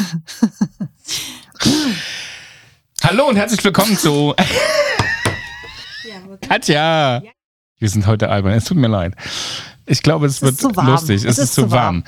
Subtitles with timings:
[3.02, 4.34] Hallo und herzlich willkommen zu
[6.48, 7.22] Katja.
[7.78, 8.52] Wir sind heute albern.
[8.52, 9.14] Es tut mir leid.
[9.86, 11.24] Ich glaube, es, Es wird ist lustig.
[11.24, 12.04] Es, ist, zu warm.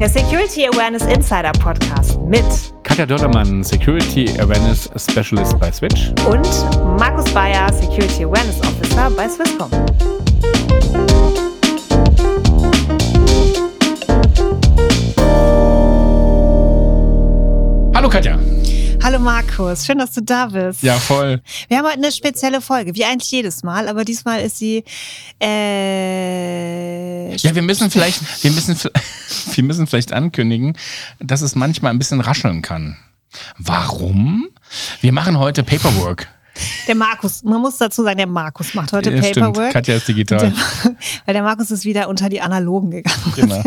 [0.00, 2.44] Der Security Awareness Insider Podcast mit
[2.82, 6.08] Katja Dördermann, Security Awareness Specialist bei Switch.
[6.26, 6.48] und
[6.98, 9.70] Markus Bayer, Security Awareness Officer bei Swisscom.
[18.04, 18.38] Hallo Katja.
[19.02, 20.82] Hallo Markus, schön, dass du da bist.
[20.82, 21.40] Ja, voll.
[21.68, 24.84] Wir haben heute eine spezielle Folge, wie eigentlich jedes Mal, aber diesmal ist sie
[25.40, 28.76] äh, Ja, wir müssen vielleicht, wir müssen,
[29.54, 30.76] wir müssen vielleicht ankündigen,
[31.18, 32.98] dass es manchmal ein bisschen rascheln kann.
[33.56, 34.50] Warum?
[35.00, 36.28] Wir machen heute Paperwork.
[36.86, 37.42] Der Markus.
[37.42, 39.46] Man muss dazu sagen, der Markus macht heute Ja, stimmt.
[39.46, 39.72] Paperwork.
[39.72, 40.52] Katja ist digital.
[41.24, 43.32] Weil der Markus ist wieder unter die Analogen gegangen.
[43.34, 43.62] Genau.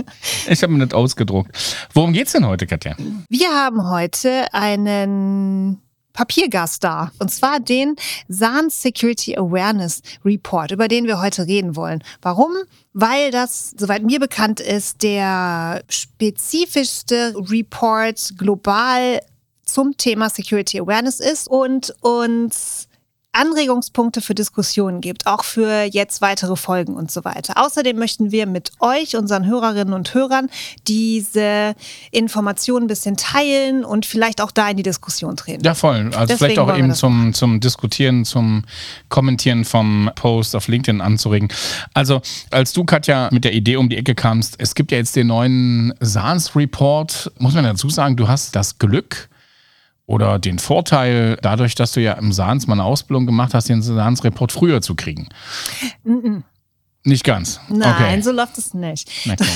[0.50, 1.52] Ich habe mir das ausgedruckt.
[1.94, 2.96] Worum geht's denn heute, Katja?
[3.30, 5.82] Wir haben heute einen
[6.18, 7.12] Papiergast da.
[7.20, 7.96] Und zwar den
[8.28, 12.04] SANS Security Awareness Report, über den wir heute reden wollen.
[12.24, 12.54] Warum?
[12.94, 19.20] Weil das, soweit mir bekannt ist, der spezifischste Report global
[19.68, 22.88] zum Thema Security Awareness ist und uns
[23.38, 27.54] Anregungspunkte für Diskussionen gibt, auch für jetzt weitere Folgen und so weiter.
[27.64, 30.50] Außerdem möchten wir mit euch, unseren Hörerinnen und Hörern,
[30.88, 31.76] diese
[32.12, 35.64] Informationen ein bisschen teilen und vielleicht auch da in die Diskussion treten.
[35.64, 36.06] Ja, voll.
[36.06, 38.64] Also Deswegen vielleicht auch eben zum, zum Diskutieren, zum
[39.10, 41.50] Kommentieren vom Post auf LinkedIn anzuregen.
[41.94, 45.16] Also, als du, Katja, mit der Idee um die Ecke kamst, es gibt ja jetzt
[45.16, 49.30] den neuen SANS-Report, muss man dazu sagen, du hast das Glück
[50.08, 53.82] oder den Vorteil, dadurch, dass du ja im SANS mal eine Ausbildung gemacht hast, den
[53.82, 55.28] SANS-Report früher zu kriegen.
[57.08, 57.62] Nicht ganz.
[57.70, 58.22] Nein, okay.
[58.22, 59.10] so läuft es nicht.
[59.26, 59.38] Okay.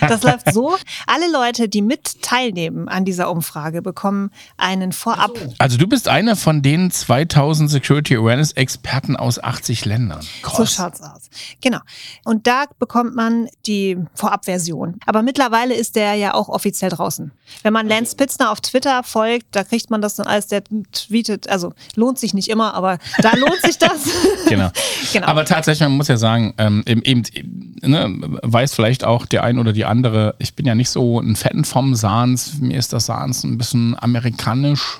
[0.00, 0.76] Das läuft so.
[1.06, 5.32] Alle Leute, die mit teilnehmen an dieser Umfrage, bekommen einen Vorab.
[5.58, 10.20] Also du bist einer von den 2000 Security Awareness Experten aus 80 Ländern.
[10.42, 11.28] So schaut's aus.
[11.60, 11.78] Genau.
[12.24, 14.98] Und da bekommt man die Vorabversion.
[15.06, 17.32] Aber mittlerweile ist der ja auch offiziell draußen.
[17.62, 20.62] Wenn man Lance Pitzner auf Twitter folgt, da kriegt man das dann alles, der
[20.92, 23.90] tweetet, also lohnt sich nicht immer, aber da lohnt sich das.
[24.48, 24.70] Genau.
[25.12, 25.28] Genau.
[25.28, 29.58] Aber tatsächlich, man muss ja sagen, ähm, eben, eben ne, weiß vielleicht auch der ein
[29.58, 33.06] oder die andere, ich bin ja nicht so ein Fan vom Sans, mir ist das
[33.06, 34.98] Sans ein bisschen amerikanisch.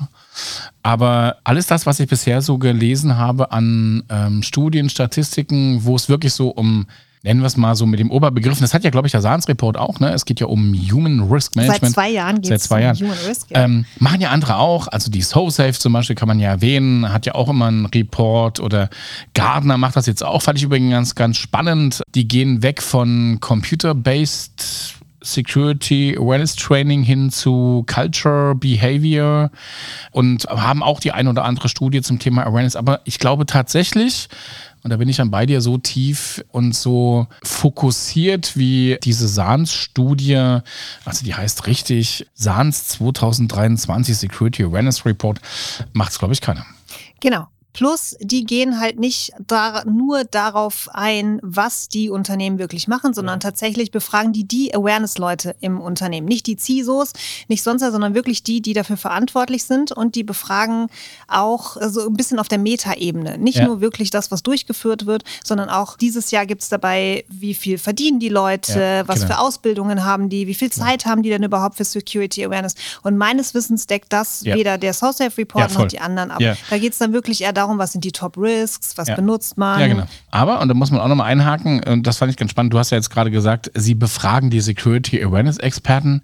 [0.82, 6.08] Aber alles das, was ich bisher so gelesen habe an ähm, Studien, Statistiken, wo es
[6.08, 6.86] wirklich so um,
[7.22, 9.76] nennen wir es mal so mit dem Oberbegriff, das hat ja, glaube ich, der SANS-Report
[9.76, 10.12] auch, ne?
[10.12, 11.80] Es geht ja um Human Risk Management.
[11.82, 12.96] Seit zwei Jahren geht Seit zwei Jahren.
[12.96, 13.50] Human Risk.
[13.50, 13.64] Ja.
[13.64, 14.88] Ähm, machen ja andere auch.
[14.88, 18.60] Also die SoSafe zum Beispiel kann man ja erwähnen, hat ja auch immer einen Report
[18.60, 18.88] oder
[19.34, 22.02] Gardner macht das jetzt auch, fand ich übrigens ganz, ganz spannend.
[22.14, 29.50] Die gehen weg von Computer-Based Security Awareness Training hin zu Culture, Behavior
[30.12, 32.76] und haben auch die ein oder andere Studie zum Thema Awareness.
[32.76, 34.28] Aber ich glaube tatsächlich,
[34.82, 40.60] und da bin ich dann bei dir so tief und so fokussiert wie diese SANS-Studie,
[41.04, 45.40] also die heißt richtig SANS 2023 Security Awareness Report,
[45.92, 46.64] macht es, glaube ich, keiner.
[47.20, 47.48] Genau.
[47.72, 53.38] Plus, die gehen halt nicht da, nur darauf ein, was die Unternehmen wirklich machen, sondern
[53.38, 56.26] tatsächlich befragen die die Awareness-Leute im Unternehmen.
[56.26, 57.12] Nicht die CISOs,
[57.46, 59.92] nicht sonst, sondern wirklich die, die dafür verantwortlich sind.
[59.92, 60.88] Und die befragen
[61.28, 63.38] auch so ein bisschen auf der Meta-Ebene.
[63.38, 63.66] Nicht Ja.
[63.66, 68.18] nur wirklich das, was durchgeführt wird, sondern auch dieses Jahr gibt's dabei, wie viel verdienen
[68.18, 69.34] die Leute, Ja, was genau.
[69.34, 72.74] für Ausbildungen haben die, wie viel Zeit haben die denn überhaupt für Security Awareness.
[73.02, 74.56] Und meines Wissens deckt das Ja.
[74.56, 75.82] weder der SoSafe Report Ja, voll.
[75.84, 76.40] noch die anderen ab.
[76.40, 76.56] Ja.
[76.68, 79.14] Da geht es dann wirklich eher darum, was sind die Top Risks, was Ja.
[79.16, 79.80] benutzt man.
[79.80, 80.04] Ja, genau.
[80.30, 82.78] Aber, und da muss man auch nochmal einhaken, und das fand ich ganz spannend, du
[82.78, 86.22] hast ja jetzt gerade gesagt, sie befragen die Security Awareness Experten.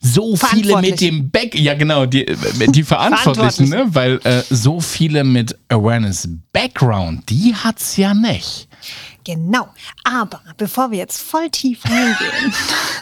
[0.00, 2.26] So viele mit dem Back, ja genau, die,
[2.68, 3.86] die Verantwortlichen, ne?
[3.88, 8.68] weil äh, so viele mit Awareness Background, die hat's ja nicht.
[9.24, 9.68] Genau.
[10.04, 12.52] Aber bevor wir jetzt voll tief reingehen,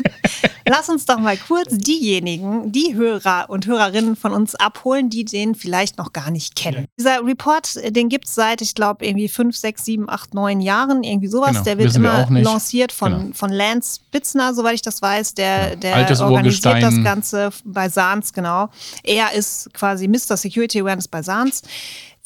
[0.68, 5.54] lass uns doch mal kurz diejenigen, die Hörer und Hörerinnen von uns abholen, die den
[5.54, 6.86] vielleicht noch gar nicht kennen.
[6.98, 11.28] Dieser Report, den gibt's seit, ich glaube, irgendwie fünf, sechs, sieben, acht, neun Jahren, irgendwie
[11.28, 11.50] sowas.
[11.52, 12.44] Genau, Der wird wissen wir immer nicht.
[12.44, 13.34] lanciert von, Genau.
[13.34, 15.34] von Lance Bitzner, soweit ich das weiß.
[15.34, 16.94] Der, der Altes organisiert das.
[17.02, 18.68] Ganze bei SANS, genau.
[19.02, 20.36] Er ist quasi Mr.
[20.36, 21.62] Security Awareness bei SANS.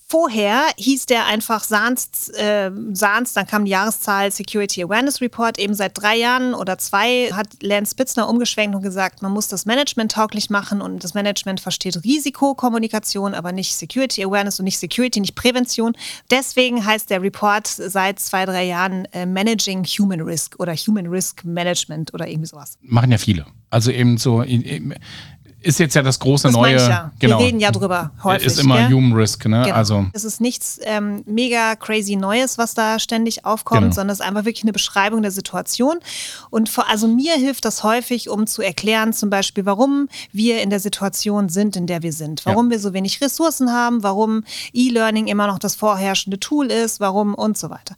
[0.09, 5.59] Vorher hieß der einfach SANS, äh, SANS, dann kam die Jahreszahl Security Awareness Report.
[5.59, 9.67] Eben seit drei Jahren oder zwei hat Lance Spitzner umgeschwenkt und gesagt, man muss das
[9.67, 15.19] Management tauglich machen und das Management versteht Risikokommunikation, aber nicht Security Awareness und nicht Security,
[15.19, 15.97] nicht Prävention.
[16.31, 21.45] Deswegen heißt der Report seit zwei, drei Jahren äh, Managing Human Risk oder Human Risk
[21.45, 22.79] Management oder irgendwie sowas.
[22.81, 23.45] Machen ja viele.
[23.71, 24.45] Also eben so,
[25.67, 26.77] ist jetzt ja das große das neue.
[26.77, 27.11] Ja.
[27.19, 27.39] Genau.
[27.39, 28.47] Wir reden ja drüber häufig.
[28.47, 28.93] Ist immer gell?
[28.97, 29.63] Human Risk, ne?
[29.65, 29.75] Genau.
[29.75, 33.95] Also es ist nichts ähm, mega crazy Neues, was da ständig aufkommt, Genau.
[33.95, 35.99] sondern es ist einfach wirklich eine Beschreibung der Situation.
[36.51, 40.71] Und vor, also mir hilft das häufig, um zu erklären, zum Beispiel, warum wir in
[40.71, 45.27] der Situation sind, in der wir sind, warum wir so wenig Ressourcen haben, warum E-Learning
[45.27, 47.97] immer noch das vorherrschende Tool ist, warum und so weiter.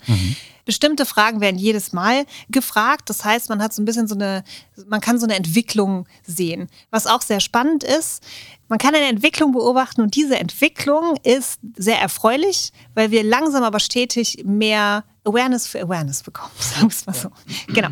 [0.68, 3.08] Bestimmte Fragen werden jedes Mal gefragt.
[3.08, 4.44] Das heißt, man hat so ein bisschen so eine,
[4.86, 6.68] man kann so eine Entwicklung sehen.
[6.90, 8.22] Was auch sehr spannend ist,
[8.68, 13.80] man kann eine Entwicklung beobachten und diese Entwicklung ist sehr erfreulich, weil wir langsam aber
[13.80, 17.30] stetig mehr Awareness für Awareness bekommen, sagen wir es mal so.
[17.68, 17.88] Genau.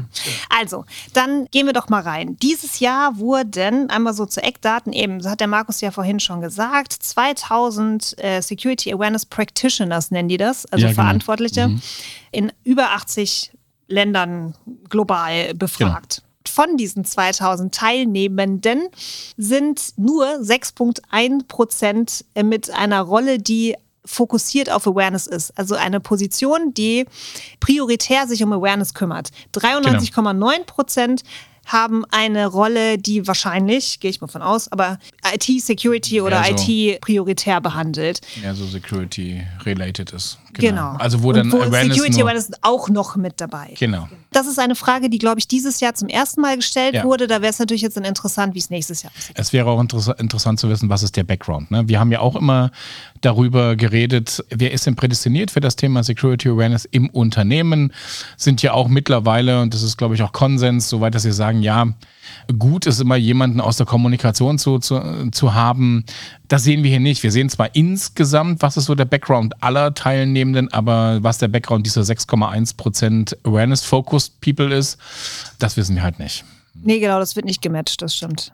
[0.48, 2.36] Also, dann gehen wir doch mal rein.
[2.42, 6.40] Dieses Jahr wurden, einmal so zu Eckdaten, eben, so hat der Markus ja vorhin schon
[6.40, 11.02] gesagt, 2000 äh, Security Awareness Practitioners nennen die das, also Ja, genau.
[11.02, 11.78] Verantwortliche,
[12.32, 13.52] in über 80
[13.88, 14.54] Ländern
[14.88, 16.22] global befragt.
[16.48, 18.88] Von diesen 2000 Teilnehmenden
[19.36, 25.56] sind nur 6,1 Prozent mit einer Rolle, die fokussiert auf Awareness ist.
[25.58, 27.04] Also eine Position, die
[27.60, 29.30] prioritär sich um Awareness kümmert.
[29.54, 31.22] 93,9 Prozent
[31.66, 34.98] haben eine Rolle, die wahrscheinlich, gehe ich mal von aus, aber
[35.34, 36.72] IT-Security oder so.
[36.72, 38.20] IT prioritär behandelt.
[38.42, 40.38] ja so Security related ist.
[40.58, 40.94] Genau.
[40.98, 43.74] Also wo Und dann wo Awareness Security Awareness auch noch mit dabei.
[43.78, 44.08] Genau.
[44.32, 47.04] Das ist eine Frage, die, glaube ich, dieses Jahr zum ersten Mal gestellt Ja.
[47.04, 47.26] wurde.
[47.26, 49.36] Da wäre es natürlich jetzt dann interessant, wie es nächstes Jahr aussieht.
[49.38, 51.70] Es wäre auch interess interessant zu wissen, was ist der Background.
[51.70, 51.88] Ne?
[51.88, 52.70] Wir haben ja auch immer
[53.22, 57.92] darüber geredet, wer ist denn prädestiniert für das Thema Security Awareness im Unternehmen.
[58.36, 61.62] Sind ja auch mittlerweile, und das ist, glaube ich, auch Konsens, soweit, dass sie sagen,
[61.62, 61.86] ja,
[62.58, 66.04] gut ist immer jemanden aus der Kommunikation zu, zu, zu haben.
[66.48, 67.22] Das sehen wir hier nicht.
[67.22, 71.86] Wir sehen zwar insgesamt, was ist so der Background aller Teilnehmenden, aber was der Background
[71.86, 74.98] dieser 6,1% Awareness-Focused People ist,
[75.58, 76.44] das wissen wir halt nicht.
[76.74, 78.52] Nee, genau, das wird nicht gematcht, das stimmt.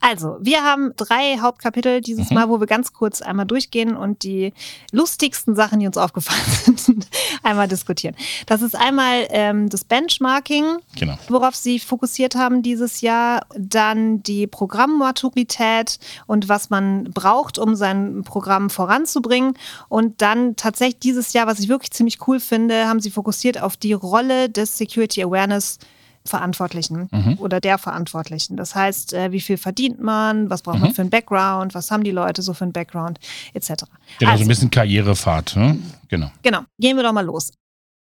[0.00, 2.34] Also, wir haben drei Hauptkapitel dieses Mhm.
[2.34, 4.52] Mal, wo wir ganz kurz einmal durchgehen und die
[4.90, 6.40] lustigsten Sachen, die uns aufgefallen
[6.76, 7.06] sind,
[7.42, 8.16] einmal diskutieren.
[8.46, 10.64] Das ist einmal ähm, das Benchmarking,
[10.98, 11.16] Genau.
[11.28, 18.22] worauf Sie fokussiert haben dieses Jahr, dann die Programmmaturität und was man braucht, um sein
[18.24, 19.54] Programm voranzubringen.
[19.88, 23.76] Und dann tatsächlich dieses Jahr, was ich wirklich ziemlich cool finde, haben Sie fokussiert auf
[23.76, 25.78] die Rolle des Security Awareness
[26.24, 27.08] Verantwortlichen
[27.38, 28.56] oder der Verantwortlichen.
[28.56, 32.04] Das heißt, äh, wie viel verdient man, was braucht man für einen Background, was haben
[32.04, 33.18] die Leute so für einen Background,
[33.54, 33.68] etc.
[33.68, 33.86] Genau,
[34.18, 35.56] so also, ein bisschen Karrierefahrt.
[35.56, 35.78] Ne?
[36.08, 36.30] Genau.
[36.42, 37.52] genau, gehen wir doch mal los.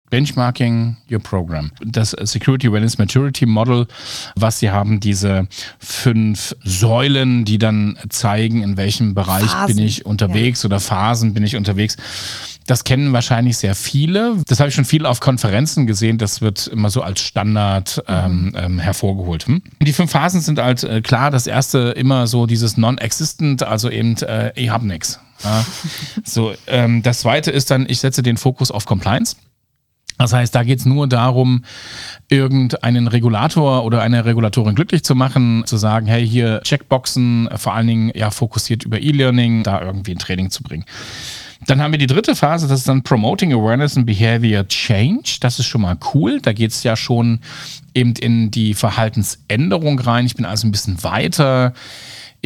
[0.09, 1.71] Benchmarking your program.
[1.83, 3.87] Das Security Awareness Maturity Model,
[4.35, 5.47] was sie haben, diese
[5.79, 11.43] fünf Säulen, die dann zeigen, in welchem Bereich Phasen, bin ich unterwegs oder Phasen bin
[11.43, 11.97] ich unterwegs.
[12.67, 14.35] Das kennen wahrscheinlich sehr viele.
[14.47, 16.17] Das habe ich schon viel auf Konferenzen gesehen.
[16.17, 19.47] Das wird immer so als Standard ähm, ähm, hervorgeholt.
[19.47, 19.61] Hm?
[19.81, 21.31] Die fünf Phasen sind halt äh, klar.
[21.31, 25.19] Das erste immer so dieses Non-Existent, also eben, äh, ich habe nichts.
[25.43, 25.65] Ja.
[26.25, 29.37] So, ähm, das zweite ist dann, ich setze den Fokus auf Compliance.
[30.17, 31.63] Das heißt, da geht es nur darum,
[32.29, 37.87] irgendeinen Regulator oder eine Regulatorin glücklich zu machen, zu sagen, hey, hier Checkboxen, vor allen
[37.87, 40.85] Dingen ja fokussiert über E-Learning, da irgendwie ein Training zu bringen.
[41.65, 45.37] Dann haben wir die dritte Phase, das ist dann Promoting Awareness and Behavior Change.
[45.41, 46.39] Das ist schon mal cool.
[46.39, 47.39] Da geht es ja schon
[47.93, 50.25] eben in die Verhaltensänderung rein.
[50.25, 51.73] Ich bin also ein bisschen weiter.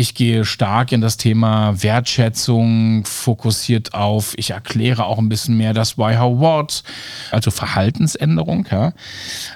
[0.02, 5.76] Ich gehe stark in das Thema Wertschätzung, fokussiert auf, ich erkläre auch ein bisschen mehr
[5.76, 6.82] das Why, How, What,
[7.30, 8.94] also Verhaltensänderung, ja.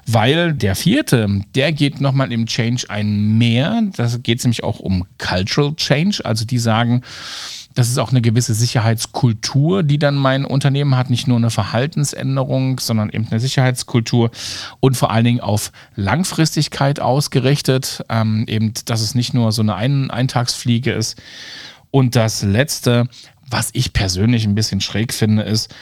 [0.06, 3.82] Weil der vierte, der geht nochmal im Change ein mehr.
[3.98, 6.24] Da geht es nämlich auch um Cultural Change.
[6.24, 7.02] Also die sagen,
[7.76, 11.10] das ist auch eine gewisse Sicherheitskultur, die dann mein Unternehmen hat.
[11.10, 14.32] Nicht nur eine Verhaltensänderung, sondern eben eine Sicherheitskultur
[14.80, 18.04] und vor allen Dingen auf Langfristigkeit ausgerichtet.
[18.10, 21.22] Ähm, eben, dass es nicht nur so eine Ein Eintagsfliege ist.
[21.92, 23.10] Und das Letzte,
[23.50, 25.74] was ich persönlich ein bisschen schräg finde, ist,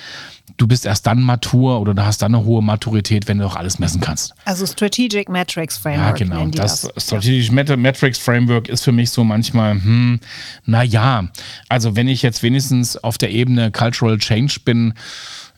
[0.58, 3.56] du bist erst dann matur oder du hast dann eine hohe Maturität, wenn du auch
[3.56, 4.34] alles messen kannst.
[4.46, 6.20] Also Strategic Metrics Framework.
[6.20, 6.46] Ja, genau.
[6.48, 7.06] Das, das.
[7.06, 10.20] Strategic Met- Metrics Framework ist für mich so manchmal, hm,
[10.66, 11.30] naja,
[11.70, 14.94] also wenn ich jetzt wenigstens auf der Ebene Cultural Change bin,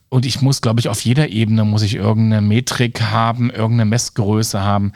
[0.09, 4.61] und ich muss, glaube ich, auf jeder Ebene muss ich irgendeine Metrik haben, irgendeine Messgröße
[4.61, 4.93] haben.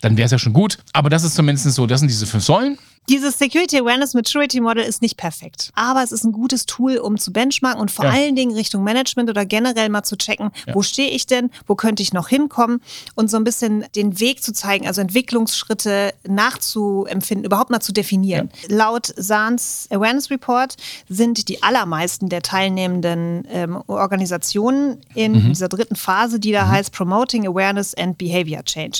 [0.00, 0.78] Dann wäre es ja schon gut.
[0.92, 2.78] Aber das ist zumindest so, das sind diese fünf Säulen.
[3.08, 7.18] Dieses Security Awareness Maturity Model ist nicht perfekt, aber es ist ein gutes Tool, um
[7.18, 8.10] zu benchmarken und vor Ja.
[8.10, 10.74] allen Dingen Richtung Management oder generell mal zu checken, Ja.
[10.74, 12.80] wo stehe ich denn, wo könnte ich noch hinkommen
[13.14, 18.50] und so ein bisschen den Weg zu zeigen, also Entwicklungsschritte nachzuempfinden, überhaupt mal zu definieren.
[18.68, 20.74] Laut SANS Awareness Report
[21.08, 25.48] sind die allermeisten der teilnehmenden ähm, Organisationen in Mhm.
[25.50, 28.98] dieser dritten Phase, die da heißt Promoting Awareness and Behavior Change.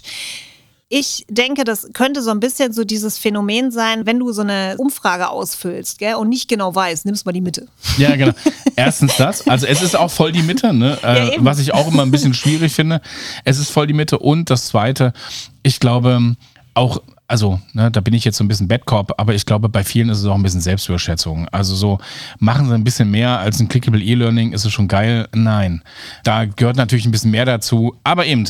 [0.88, 4.76] Ich denke, das könnte so ein bisschen so dieses Phänomen sein, wenn du so eine
[4.78, 7.66] Umfrage ausfüllst gell, und nicht genau weißt, nimmst mal die Mitte.
[7.98, 8.32] Ja, genau.
[8.76, 9.48] Erstens das.
[9.48, 10.96] Also es ist auch voll die Mitte, ne?
[11.02, 13.00] Ja, Äh, was ich auch immer ein bisschen schwierig finde.
[13.44, 14.20] Es ist voll die Mitte.
[14.20, 15.12] Und das Zweite,
[15.64, 16.36] ich glaube
[16.74, 19.68] auch, also ne, da bin ich jetzt so ein bisschen Bad Cop, aber ich glaube,
[19.68, 21.48] bei vielen ist es auch ein bisschen Selbstüberschätzung.
[21.50, 21.98] Also so,
[22.38, 25.28] machen sie ein bisschen mehr als ein Clickable E-Learning, ist es schon geil?
[25.34, 25.82] Nein.
[26.24, 27.96] Da gehört natürlich ein bisschen mehr dazu.
[28.04, 28.48] Aber eben,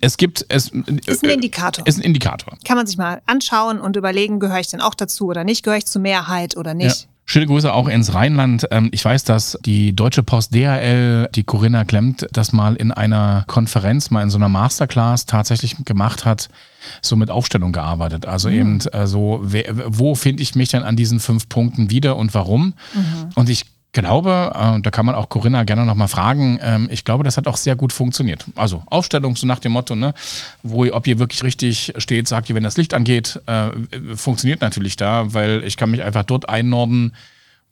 [0.00, 0.68] es gibt, es
[1.06, 1.86] Ist ein Indikator.
[1.86, 2.56] ist ein Indikator.
[2.64, 5.78] Kann man sich mal anschauen und überlegen, gehöre ich denn auch dazu oder nicht, gehöre
[5.78, 7.02] ich zur Mehrheit oder nicht.
[7.02, 7.08] Ja.
[7.28, 8.68] Schöne Grüße auch ins Rheinland.
[8.70, 13.42] Ähm, Ich weiß, dass die Deutsche Post DHL, die Corinna Klemmt, das mal in einer
[13.48, 16.48] Konferenz, mal in so einer Masterclass tatsächlich gemacht hat,
[17.02, 18.26] so mit Aufstellung gearbeitet.
[18.26, 19.40] Also eben äh, so,
[19.86, 22.74] wo finde ich mich denn an diesen fünf Punkten wieder und warum?
[23.34, 23.64] Und ich
[24.02, 27.48] glaube, äh, da kann man auch Corinna gerne nochmal fragen, ähm, ich glaube, das hat
[27.48, 28.44] auch sehr gut funktioniert.
[28.54, 30.14] Also Aufstellung so nach dem Motto, ne,
[30.62, 33.70] wo ihr, ob ihr wirklich richtig steht, sagt ihr, wenn das Licht angeht, äh,
[34.14, 37.14] funktioniert natürlich da, weil ich kann mich einfach dort einnorden,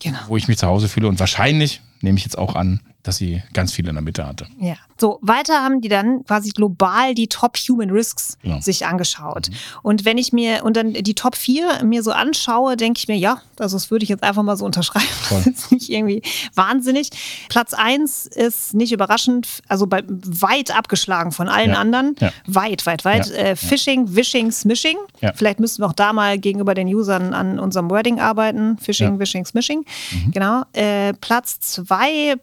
[0.00, 0.18] Genau.
[0.26, 3.42] wo ich mich zu Hause fühle und wahrscheinlich nehme ich jetzt auch an, dass sie
[3.52, 4.46] ganz viel in der Mitte hatte.
[4.58, 4.74] Ja.
[5.00, 8.60] So, weiter haben die dann quasi global die Top Human Risks Genau.
[8.60, 9.50] sich angeschaut.
[9.82, 13.16] Und wenn ich mir, und dann die Top 4 mir so anschaue, denke ich mir,
[13.16, 15.06] ja, also das würde ich jetzt einfach mal so unterschreiben.
[15.06, 15.42] Voll.
[15.44, 16.22] Das ist nicht irgendwie
[16.54, 17.10] wahnsinnig.
[17.48, 21.78] Platz 1 ist nicht überraschend, also bei, weit abgeschlagen von allen Ja.
[21.78, 22.16] anderen.
[22.20, 22.30] Ja.
[22.46, 23.26] Weit, weit, weit.
[23.28, 23.34] Ja.
[23.34, 24.96] Äh, Phishing, Wishing, Smishing.
[25.20, 25.32] Ja.
[25.34, 28.78] Vielleicht müssten wir auch da mal gegenüber den Usern an unserem Wording arbeiten.
[28.78, 29.12] Phishing, Ja.
[29.12, 29.18] Mhm.
[29.18, 29.84] Wishing, Smishing.
[30.32, 30.62] Genau.
[30.72, 32.36] Äh, Platz 2,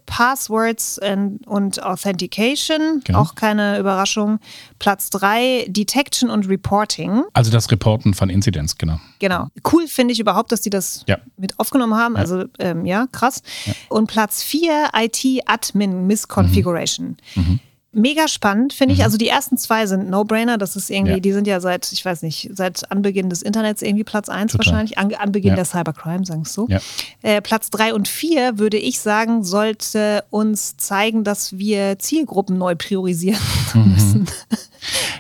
[0.52, 3.02] Passwords and, und Authentication.
[3.04, 3.20] Genau.
[3.20, 4.40] Auch keine Überraschung.
[4.80, 7.24] Platz 3, Detection und Reporting.
[7.34, 9.00] Also das Reporten von Inzidenz, genau.
[9.20, 9.48] Genau.
[9.72, 11.18] Cool finde ich überhaupt, dass die das Ja.
[11.38, 12.16] mit aufgenommen haben.
[12.18, 13.42] Also ähm, ja, krass.
[13.90, 17.18] Und Platz 4, IT-Admin Misconfiguration.
[17.36, 17.60] Mhm.
[17.94, 19.04] Mega spannend, finde ich.
[19.04, 20.58] Also die ersten zwei sind No-Brainer.
[20.58, 21.20] Das ist irgendwie, Ja.
[21.20, 24.66] die sind ja seit, ich weiß nicht, seit Anbeginn des Internets irgendwie Platz 1 Total.
[24.66, 24.98] wahrscheinlich.
[24.98, 25.56] An, Anbeginn Ja.
[25.56, 26.68] der Cybercrime, sagen es so.
[26.70, 26.80] Ja.
[27.22, 32.76] Äh, Platz 3 und 4, würde ich sagen, sollte uns zeigen, dass wir Zielgruppen neu
[32.76, 33.40] priorisieren
[33.74, 33.92] Mhm.
[33.92, 34.28] müssen.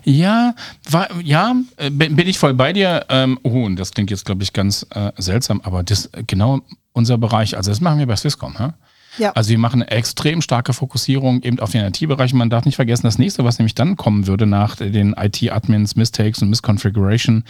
[0.04, 0.56] Ja,
[0.90, 3.06] war, ja, äh, bin ich voll bei dir.
[3.10, 6.62] Ähm, oh, und das klingt jetzt, glaube ich, ganz äh, seltsam, aber das äh, genau
[6.94, 8.70] unser Bereich, also das machen wir bei Swisscom, hä?
[9.18, 9.32] Ja.
[9.34, 12.34] Also wir machen eine extrem starke Fokussierung eben auf den IT-Bereich.
[12.34, 16.42] Man darf nicht vergessen, das nächste, was nämlich dann kommen würde nach den IT-Admins, Mistakes
[16.42, 17.44] und Misconfiguration,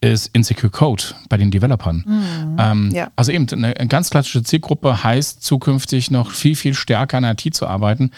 [0.00, 2.56] ist Insecure Code bei den Developern.
[2.58, 3.10] Ähm, Ja.
[3.16, 7.66] Also eben eine ganz klassische Zielgruppe heißt zukünftig noch viel, viel stärker an IT zu
[7.66, 8.10] arbeiten.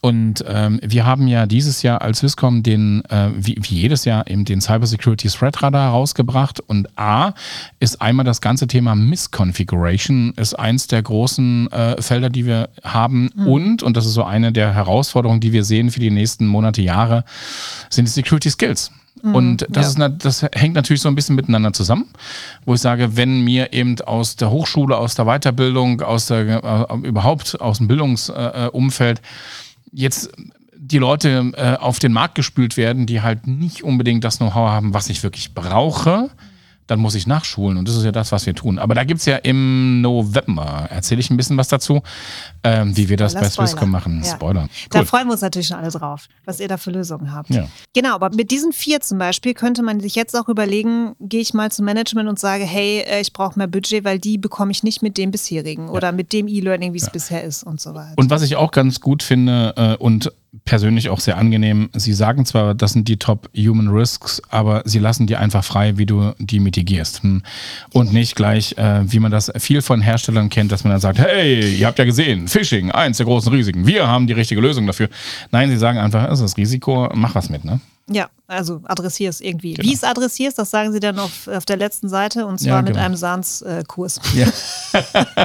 [0.00, 4.26] Und ähm, wir haben ja dieses Jahr als Swisscom den, äh, wie, wie jedes Jahr,
[4.28, 6.60] eben den Cybersecurity Threat Radar rausgebracht.
[6.60, 7.34] Und A
[7.80, 13.28] ist einmal das ganze Thema Misconfiguration, ist eins der großen äh, Felder, die wir haben.
[13.46, 16.80] Und, und das ist so eine der Herausforderungen, die wir sehen für die nächsten Monate,
[16.80, 17.24] Jahre,
[17.90, 18.90] sind die Security Skills.
[19.22, 20.06] Und das, ja.
[20.06, 22.06] ist, das hängt natürlich so ein bisschen miteinander zusammen,
[22.64, 27.06] wo ich sage, wenn mir eben aus der Hochschule, aus der Weiterbildung, aus der äh,
[27.06, 29.20] überhaupt aus dem Bildungsumfeld äh, Umfeld
[29.92, 30.30] jetzt
[30.74, 34.94] die Leute äh, auf den Markt gespült werden, die halt nicht unbedingt das Know-how haben,
[34.94, 36.30] was ich wirklich brauche,
[36.90, 37.78] dann muss ich nachschulen.
[37.78, 38.78] Und das ist ja das, was wir tun.
[38.78, 42.02] Aber da gibt's ja im November, erzähle ich ein bisschen was dazu,
[42.64, 44.22] ähm, wie wir das Spoiler, bei Swisscom machen.
[44.24, 44.32] Ja.
[44.32, 44.68] Spoiler.
[44.90, 45.06] Da Cool.
[45.06, 47.50] freuen wir uns natürlich schon alle drauf, was ihr da für Lösungen habt.
[47.50, 47.68] Ja.
[47.94, 51.54] Genau, aber mit diesen vier zum Beispiel könnte man sich jetzt auch überlegen, gehe ich
[51.54, 54.82] mal zum Management und sage, hey, äh, ich brauche mehr Budget, weil die bekomme ich
[54.82, 58.14] nicht mit dem bisherigen oder mit dem E-Learning, wie es bisher ist und so weiter.
[58.16, 60.32] Und was ich auch ganz gut finde äh, und
[60.64, 64.98] persönlich auch sehr angenehm, Sie sagen zwar, das sind die Top Human Risks, aber Sie
[64.98, 67.22] lassen dir einfach frei, wie du die mitigierst.
[67.22, 67.42] Hm.
[67.92, 71.18] Und nicht gleich, äh, wie man das viel von Herstellern kennt, dass man dann sagt,
[71.18, 74.86] hey, ihr habt ja gesehen, Phishing, eins der großen Risiken, wir haben die richtige Lösung
[74.86, 75.08] dafür.
[75.50, 77.80] Nein, Sie sagen einfach, das ist das Risiko, mach was mit, ne?
[78.12, 79.74] Ja, also adressier es irgendwie.
[79.74, 79.88] Genau.
[79.88, 82.82] Wie es adressierst, das sagen sie dann auf, auf der letzten Seite und zwar Ja,
[82.82, 83.04] mit genau.
[83.04, 84.20] einem Sans-Kurs.
[84.34, 84.46] Ja.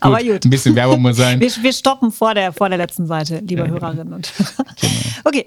[0.00, 0.44] Aber gut.
[0.44, 1.40] Ein bisschen Werbung muss sein.
[1.40, 4.64] Wir, wir stoppen vor der, vor der letzten Seite, liebe Hörerinnen und Hörer.
[5.24, 5.46] Okay.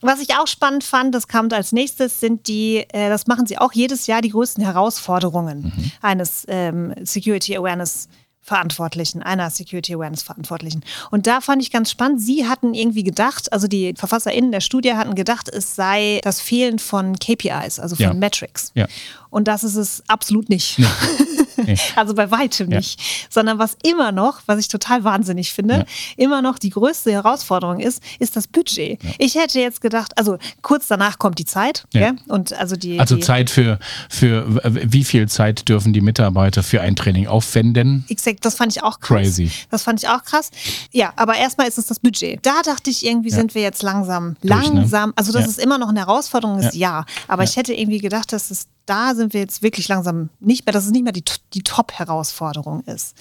[0.00, 3.58] Was ich auch spannend fand, das kommt als nächstes, sind die, äh, das machen sie
[3.58, 8.08] auch jedes Jahr, die größten Herausforderungen eines ähm, Security Awareness
[8.42, 10.82] Verantwortlichen, einer Security Awareness Verantwortlichen.
[11.10, 14.94] Und da fand ich ganz spannend, sie hatten irgendwie gedacht, also die VerfasserInnen der Studie
[14.94, 18.14] hatten gedacht, es sei das Fehlen von KPIs, also von Ja.
[18.14, 18.72] Metrics.
[18.74, 18.86] Ja.
[19.30, 20.78] Und das ist es absolut nicht.
[21.96, 22.78] Also bei weitem Ja.
[22.78, 23.00] nicht.
[23.30, 28.02] Sondern was immer noch, was ich total wahnsinnig finde, immer noch die größte Herausforderung ist,
[28.18, 28.98] ist das Budget.
[29.18, 31.84] Ich hätte jetzt gedacht, also kurz danach kommt die Zeit.
[31.92, 32.00] Ja.
[32.00, 32.12] Ja.
[32.28, 36.80] Und also die, Also die Zeit für, für wie viel Zeit dürfen die Mitarbeiter für
[36.80, 38.04] ein Training aufwenden?
[38.08, 39.08] Exakt, das fand ich auch krass.
[39.18, 39.50] Crazy.
[39.70, 40.50] Das fand ich auch krass.
[40.92, 42.44] Ja, aber erstmal ist es das Budget.
[42.46, 44.74] Da dachte ich, irgendwie sind wir jetzt langsam, Durch, ne?
[44.80, 45.48] langsam, also dass Ja.
[45.50, 46.88] es immer noch eine Herausforderung ist, ja.
[46.88, 47.04] Ja.
[47.26, 47.48] Aber Ja.
[47.50, 50.86] ich hätte irgendwie gedacht, dass es da sind wir jetzt wirklich langsam nicht mehr, dass
[50.86, 53.16] es nicht mehr die, die Top-Herausforderung ist.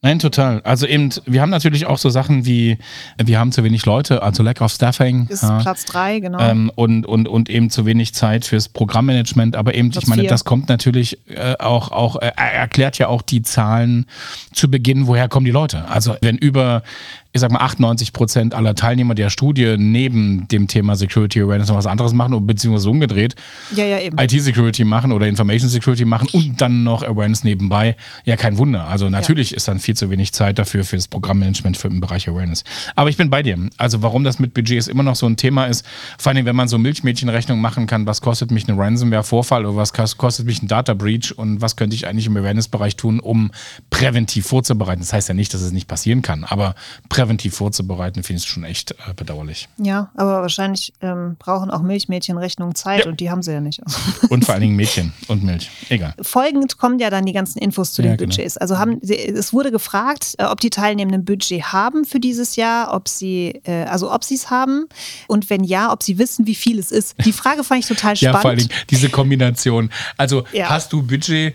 [0.00, 0.60] Nein, total.
[0.62, 2.78] Also eben, wir haben natürlich auch so Sachen wie,
[3.20, 5.26] wir haben zu wenig Leute, also Lack of Staffing.
[5.28, 5.58] Ist ja.
[5.58, 6.38] Platz drei, genau.
[6.38, 9.56] Ähm, und, und, und eben zu wenig Zeit fürs Programmmanagement.
[9.56, 10.30] Aber eben, Platz ich meine, vier.
[10.30, 14.06] das kommt natürlich äh, auch, auch äh, er erklärt ja auch die Zahlen
[14.52, 15.88] zu Beginn, woher kommen die Leute.
[15.88, 16.84] Also wenn über,
[17.32, 21.76] ich sag mal, 98 Prozent aller Teilnehmer der Studie neben dem Thema Security Awareness noch
[21.76, 23.34] was anderes machen, beziehungsweise umgedreht,
[23.74, 23.98] ja, ja.
[23.98, 28.88] IT-Security machen oder Information Security machen und dann noch Awareness nebenbei, ja kein Wunder.
[28.88, 32.28] Also natürlich ist dann viel zu wenig Zeit dafür für das Programmmanagement für im Bereich
[32.28, 32.64] Awareness.
[32.96, 33.58] Aber ich bin bei dir.
[33.76, 35.84] Also warum das mit Budgets immer noch so ein Thema ist,
[36.18, 39.94] vor allem wenn man so Milchmädchenrechnung machen kann, was kostet mich ein Ransomware-Vorfall oder was
[39.94, 43.50] kos- kostet mich ein Data Breach und was könnte ich eigentlich im Awareness-Bereich tun, um
[43.90, 45.00] präventiv vorzubereiten.
[45.00, 46.74] Das heißt ja nicht, dass es nicht passieren kann, aber
[47.18, 49.68] präventiv vorzubereiten, finde ich schon echt äh, bedauerlich.
[49.78, 53.10] Ja, aber wahrscheinlich ähm, brauchen auch Milchmädchen Rechnung Zeit Ja.
[53.10, 53.80] und die haben sie ja nicht.
[54.30, 55.70] Und vor allen Dingen Mädchen und Milch.
[55.88, 56.14] Egal.
[56.20, 58.28] Folgend kommen ja dann die ganzen Infos zu den Ja, genau.
[58.30, 58.56] Budgets.
[58.56, 62.56] Also haben sie- es wurde gefragt, äh, ob die Teilnehmenden ein Budget haben für dieses
[62.56, 64.86] Jahr, ob sie äh, also ob sie es haben
[65.26, 67.14] und wenn ja, ob sie wissen, wie viel es ist.
[67.24, 68.34] Die Frage fand ich total spannend.
[68.34, 69.90] Ja, vor allen Dingen diese Kombination.
[70.16, 70.68] Also Ja.
[70.70, 71.54] hast du Budget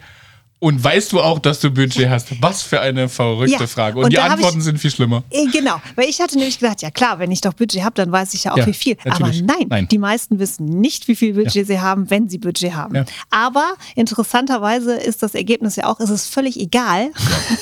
[0.63, 2.41] und weißt du auch, dass du Budget hast?
[2.41, 3.98] Was für eine verrückte Ja, Frage.
[4.00, 5.24] Und, und die Antworten ich- sind viel schlimmer.
[5.29, 8.12] Äh, Genau, weil ich hatte nämlich gedacht, ja klar, wenn ich doch Budget habe, dann
[8.12, 8.96] weiß ich ja auch Ja, wie viel.
[9.03, 9.43] natürlich.
[9.43, 9.88] Aber nein, Nein.
[9.89, 12.96] die meisten wissen nicht, wie viel Budget sie haben, wenn sie Budget haben.
[12.96, 13.05] Ja.
[13.29, 17.12] Aber interessanterweise ist das Ergebnis ja auch, es ist völlig egal,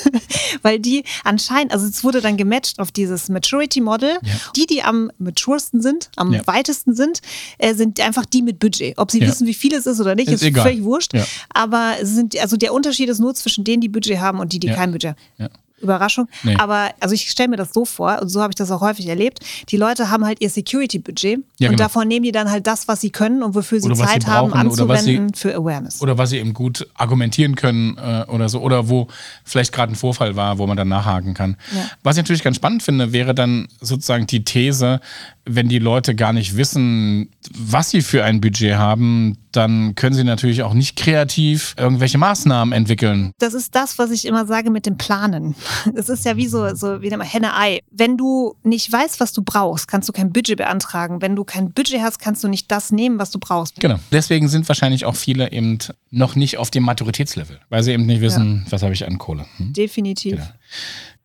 [0.62, 4.12] weil die anscheinend, also es wurde dann gematcht auf dieses Maturity Model.
[4.24, 4.34] Ja.
[4.56, 6.46] Die, die am matursten sind, am Ja.
[6.46, 7.22] weitesten sind,
[7.58, 8.98] äh, sind einfach die mit Budget.
[8.98, 9.28] Ob sie Ja.
[9.28, 11.14] wissen, wie viel es ist oder nicht, Ist ist, völlig wurscht.
[11.14, 11.26] Ja.
[11.54, 14.68] Aber sind, also der Unterschied ist nur zwischen denen, die Budget haben und die, die
[14.68, 14.76] Ja.
[14.76, 15.18] kein Budget haben.
[15.38, 15.50] Ja.
[15.82, 16.28] Überraschung.
[16.44, 16.56] Nee.
[16.60, 19.08] Aber also ich stelle mir das so vor, und so habe ich das auch häufig
[19.08, 21.78] erlebt, die Leute haben halt ihr Security-Budget Ja, und genau.
[21.78, 24.14] davon nehmen die dann halt das, was sie können und wofür sie Oder was sie
[24.20, 26.00] Zeit haben, was sie- anzuwenden für Awareness.
[26.02, 28.60] Oder was sie eben gut argumentieren können äh, oder so.
[28.60, 29.08] Oder wo
[29.44, 31.58] vielleicht gerade ein Vorfall war, wo man dann nachhaken kann.
[31.76, 31.90] Ja.
[32.04, 35.00] Was ich natürlich ganz spannend finde, wäre dann sozusagen die These,
[35.46, 40.24] wenn die Leute gar nicht wissen, was sie für ein Budget haben, dann können sie
[40.24, 43.32] natürlich auch nicht kreativ irgendwelche Maßnahmen entwickeln.
[43.40, 45.56] Das ist das, was ich immer sage mit dem Planen.
[45.96, 47.82] Es ist ja wie so, so wie man Henne-Ei.
[47.92, 51.22] Wenn du nicht weißt, was du brauchst, kannst du kein Budget beantragen.
[51.22, 53.80] Wenn du kein Budget hast, kannst du nicht das nehmen, was du brauchst.
[53.80, 54.00] Genau.
[54.12, 58.22] Deswegen sind wahrscheinlich auch viele eben noch nicht auf dem Maturitätslevel, weil sie eben nicht
[58.22, 59.46] wissen, was habe ich an Kohle.
[59.58, 59.74] Hm?
[59.74, 60.34] Definitiv.
[60.34, 60.48] Genau.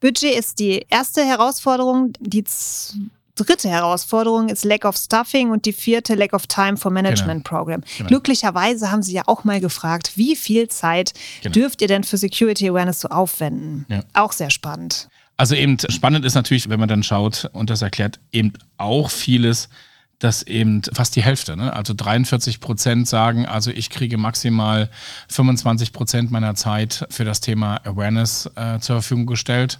[0.00, 2.12] Budget ist die erste Herausforderung.
[2.20, 2.44] Die
[3.36, 7.82] dritte Herausforderung ist Lack of Stuffing und die vierte Lack of Time for Management Program.
[7.98, 8.08] Genau.
[8.08, 11.52] Glücklicherweise haben sie ja auch mal gefragt, wie viel Zeit Genau.
[11.52, 13.86] dürft ihr denn für Security Awareness so aufwenden?
[13.88, 14.00] Ja.
[14.14, 15.08] Auch sehr spannend.
[15.36, 19.68] Also eben spannend ist natürlich, wenn man dann schaut und das erklärt eben auch vieles,
[20.18, 21.74] dass eben fast die Hälfte, ne?
[21.74, 24.88] also 43 Prozent sagen, also ich kriege maximal
[25.28, 29.78] 25 Prozent meiner Zeit für das Thema Awareness äh, zur Verfügung gestellt.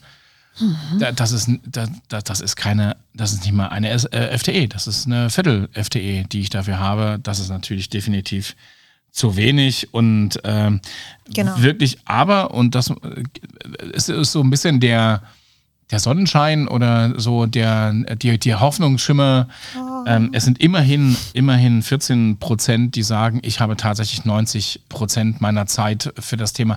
[0.98, 4.36] Da, das, ist, da, da, das ist keine, das ist nicht mal eine S- äh,
[4.38, 7.18] FTE, das ist eine Viertel-FTE, die ich dafür habe.
[7.22, 8.54] Das ist natürlich definitiv
[9.10, 10.80] zu wenig und ähm,
[11.32, 11.60] Genau.
[11.62, 12.94] wirklich, aber, und das äh,
[13.92, 15.22] ist, ist so ein bisschen der,
[15.90, 19.48] der Sonnenschein oder so der, die, die Hoffnungsschimmer.
[20.06, 25.66] Ähm, es sind immerhin, immerhin 14 Prozent, die sagen, ich habe tatsächlich 90 Prozent meiner
[25.66, 26.76] Zeit für das Thema.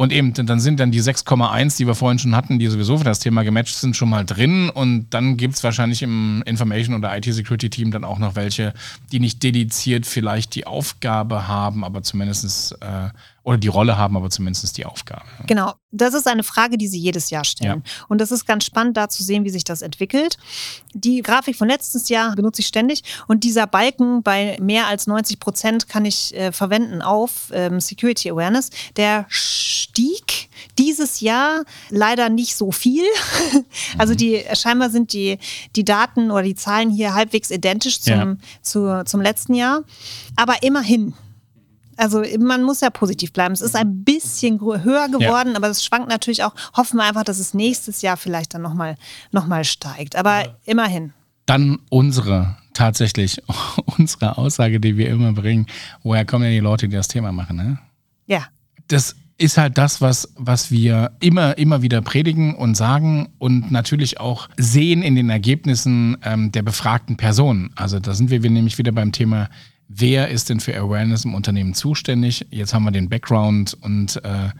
[0.00, 3.04] Und eben, dann sind dann die 6,1, die wir vorhin schon hatten, die sowieso für
[3.04, 4.70] das Thema gematcht sind, schon mal drin.
[4.70, 8.74] Und dann gibt es wahrscheinlich im Information- oder IT-Security-Team dann auch noch welche,
[9.10, 13.08] die nicht dediziert vielleicht die Aufgabe haben, aber zumindest, äh,
[13.42, 15.22] oder die Rolle haben, aber zumindest die Aufgabe.
[15.46, 15.72] Genau.
[15.90, 17.82] Das ist eine Frage, die Sie jedes Jahr stellen.
[18.08, 20.36] Und das ist ganz spannend, da zu sehen, wie sich das entwickelt.
[20.92, 23.02] Die Grafik von letztes Jahr benutze ich ständig.
[23.26, 28.30] Und dieser Balken bei mehr als 90 Prozent kann ich äh, verwenden auf ähm, Security
[28.30, 28.68] Awareness.
[28.96, 33.04] Der stieg dieses Jahr leider nicht so viel.
[33.98, 35.38] also die scheinbar sind die,
[35.74, 38.36] die Daten oder die Zahlen hier halbwegs identisch zum, Ja.
[38.60, 39.84] zu, zum letzten Jahr.
[40.36, 41.14] Aber immerhin.
[41.98, 43.52] Also man muss ja positiv bleiben.
[43.52, 45.56] Es ist ein bisschen höher geworden, ja.
[45.56, 46.54] aber es schwankt natürlich auch.
[46.76, 48.96] Hoffen wir einfach, dass es nächstes Jahr vielleicht dann nochmal
[49.32, 50.16] noch mal steigt.
[50.16, 50.56] Aber ja.
[50.64, 51.12] immerhin.
[51.46, 53.42] Dann unsere, tatsächlich,
[53.98, 55.66] unsere Aussage, die wir immer bringen.
[56.02, 57.56] Woher kommen denn die Leute, die das Thema machen?
[57.56, 57.78] Ne?
[58.26, 58.44] Ja.
[58.86, 64.20] Das ist halt das, was, was wir immer, immer wieder predigen und sagen und natürlich
[64.20, 67.70] auch sehen in den Ergebnissen ähm, der befragten Personen.
[67.76, 69.48] Also da sind wir nämlich wieder beim Thema,
[69.88, 72.46] wer ist denn für Awareness im Unternehmen zuständig?
[72.50, 74.50] Jetzt haben wir den Background und äh,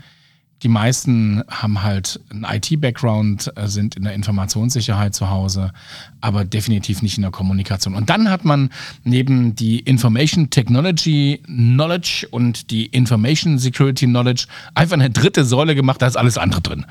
[0.62, 5.72] die meisten haben halt einen IT-Background, äh, sind in der Informationssicherheit zu Hause,
[6.20, 7.94] aber definitiv nicht in der Kommunikation.
[7.94, 8.70] Und dann hat man
[9.04, 16.02] neben die Information Technology Knowledge und die Information Security Knowledge einfach eine dritte Säule gemacht,
[16.02, 16.86] da ist alles andere drin.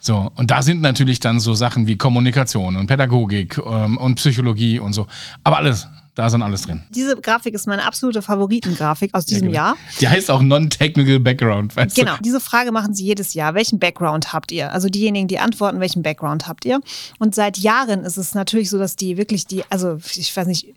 [0.00, 4.78] So, und da sind natürlich dann so Sachen wie Kommunikation und Pädagogik ähm, und Psychologie
[4.78, 5.06] und so.
[5.44, 6.82] Aber alles da sind alles drin.
[6.90, 9.76] Diese Grafik ist meine absolute Favoritengrafik aus diesem ja, genau.
[9.76, 9.76] Jahr.
[10.00, 11.76] Die heißt auch Non-Technical Background.
[11.76, 12.22] Weißt genau, du?
[12.24, 13.54] diese Frage machen sie jedes Jahr.
[13.54, 14.72] Welchen Background habt ihr?
[14.72, 16.80] Also diejenigen, die antworten, welchen Background habt ihr?
[17.20, 20.74] Und seit Jahren ist es natürlich so, dass die wirklich die, also ich weiß nicht,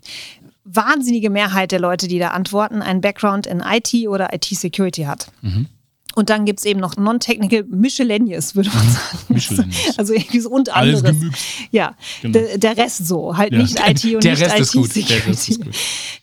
[0.64, 5.32] wahnsinnige Mehrheit der Leute, die da antworten, einen Background in IT oder IT-Security hat.
[5.40, 5.66] Mhm.
[6.14, 9.18] Und dann gibt es eben noch Non-Technical Miscellaneous, würde man sagen.
[9.28, 9.98] Miscellaneous.
[9.98, 11.04] Also irgendwie so und anderes.
[11.04, 11.38] Alles gemügt.
[11.70, 12.38] Ja, genau.
[12.38, 13.36] der, der, Rest so.
[13.36, 13.58] Halt ja.
[13.58, 15.58] nicht IT und der nicht Rest IT Security.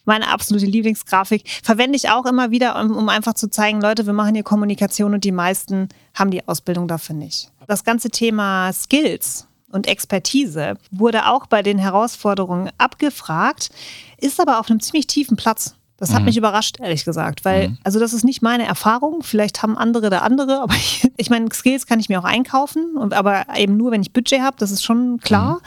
[0.06, 1.44] Meine absolute Lieblingsgrafik.
[1.64, 5.14] Verwende ich auch immer wieder, um, um einfach zu zeigen, Leute, wir machen hier Kommunikation
[5.14, 7.52] und die meisten haben die Ausbildung dafür nicht.
[7.68, 13.70] Das ganze Thema Skills und Expertise wurde auch bei den Herausforderungen abgefragt,
[14.18, 15.76] ist aber auf einem ziemlich tiefen Platz.
[16.00, 16.26] Das hat mhm.
[16.26, 17.78] mich überrascht, ehrlich gesagt, weil, mhm.
[17.84, 19.22] also das ist nicht meine Erfahrung.
[19.22, 22.96] Vielleicht haben andere da andere, aber ich, ich meine, Skills kann ich mir auch einkaufen,
[22.96, 25.56] und, aber eben nur, wenn ich Budget habe, das ist schon klar.
[25.56, 25.60] Mhm.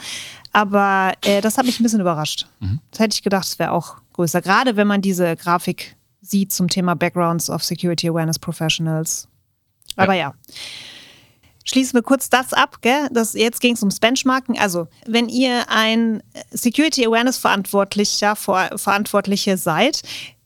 [0.51, 2.47] Aber äh, das hat mich ein bisschen überrascht.
[2.59, 2.79] Mhm.
[2.91, 4.41] Das hätte ich gedacht, es wäre auch größer.
[4.41, 9.27] Gerade wenn man diese Grafik sieht zum Thema Backgrounds of Security Awareness Professionals.
[9.95, 10.29] Aber ja.
[10.29, 10.33] ja
[11.63, 13.07] schließen wir kurz das ab, gell?
[13.11, 14.57] Das, jetzt ging es ums Benchmarken.
[14.57, 20.01] Also, wenn ihr ein Security Awareness Verantwortlicher, Verantwortliche seid,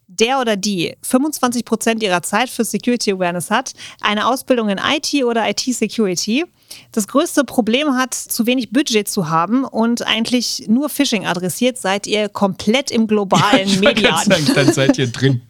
[0.08, 5.24] der oder die 25 Prozent ihrer Zeit für Security Awareness hat, eine Ausbildung in IT
[5.24, 6.46] oder IT Security,
[6.92, 12.08] das größte Problem hat, zu wenig Budget zu haben und eigentlich nur Phishing adressiert, seid
[12.08, 14.18] ihr komplett im globalen ja.
[14.18, 15.42] Sagen, dann seid ihr drin.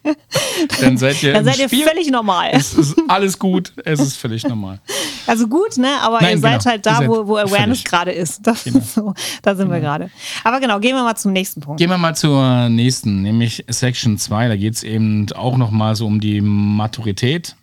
[0.80, 2.50] Dann seid ihr, dann seid ihr völlig normal.
[2.52, 4.80] Es ist alles gut, es ist völlig normal.
[5.26, 5.88] Also gut, ne?
[6.00, 6.70] Aber Nein, ihr seid genau.
[6.70, 8.40] halt da, wo, wo Awareness gerade ist.
[8.48, 8.80] Das genau.
[8.80, 9.74] so, da sind genau.
[9.74, 10.10] wir gerade.
[10.42, 11.78] Aber genau, gehen wir mal zum nächsten Punkt.
[11.78, 14.48] Gehen wir mal zur nächsten, nämlich Section 2.
[14.48, 17.56] Da geht es eben auch nochmal so um die Maturität.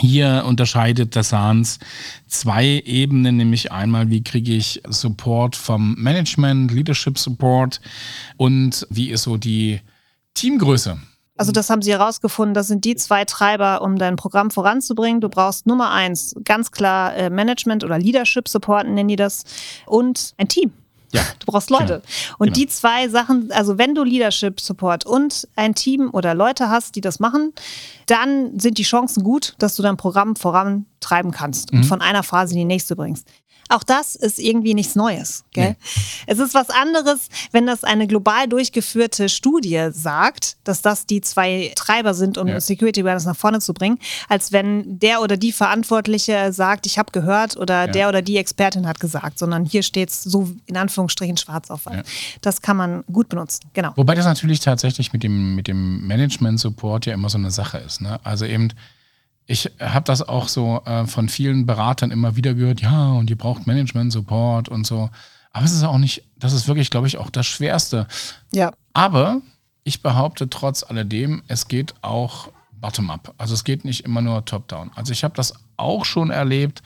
[0.00, 1.78] Hier unterscheidet das SANS
[2.26, 7.80] zwei Ebenen, nämlich einmal, wie kriege ich Support vom Management, Leadership Support
[8.36, 9.80] und wie ist so die
[10.34, 10.98] Teamgröße.
[11.38, 15.20] Also das haben sie herausgefunden, das sind die zwei Treiber, um dein Programm voranzubringen.
[15.20, 19.44] Du brauchst Nummer eins, ganz klar äh, Management oder Leadership Support nennen die das
[19.86, 20.72] und ein Team.
[21.12, 21.22] Ja.
[21.38, 22.02] Du brauchst Leute.
[22.02, 22.36] Genau.
[22.38, 22.54] Und genau.
[22.54, 27.00] die zwei Sachen, also wenn du Leadership Support und ein Team oder Leute hast, die
[27.00, 27.52] das machen,
[28.06, 31.84] dann sind die Chancen gut, dass du dein Programm vorantreiben kannst und mhm.
[31.84, 33.28] von einer Phase in die nächste bringst.
[33.68, 35.44] Auch das ist irgendwie nichts Neues.
[35.52, 35.70] Gell?
[35.70, 35.76] Nee.
[36.26, 41.72] Es ist was anderes, wenn das eine global durchgeführte Studie sagt, dass das die zwei
[41.74, 42.60] Treiber sind, um ja.
[42.60, 43.98] Security Awareness nach vorne zu bringen,
[44.28, 47.92] als wenn der oder die Verantwortliche sagt, ich habe gehört oder ja.
[47.92, 51.86] der oder die Expertin hat gesagt, sondern hier steht es so in Anführungsstrichen schwarz auf
[51.86, 51.96] weiß.
[51.96, 52.02] Ja.
[52.40, 53.92] Das kann man gut benutzen, genau.
[53.96, 58.00] Wobei das natürlich tatsächlich mit dem, mit dem Management-Support ja immer so eine Sache ist.
[58.00, 58.20] Ne?
[58.24, 58.70] Also eben
[59.46, 63.38] ich habe das auch so äh, von vielen Beratern immer wieder gehört, ja, und ihr
[63.38, 65.08] braucht Management-Support und so.
[65.52, 68.08] Aber es ist auch nicht, das ist wirklich, glaube ich, auch das Schwerste.
[68.52, 68.72] Ja.
[68.92, 69.40] Aber
[69.84, 73.34] ich behaupte trotz alledem, es geht auch bottom-up.
[73.38, 74.90] Also es geht nicht immer nur top-down.
[74.96, 76.82] Also ich habe das auch schon erlebt,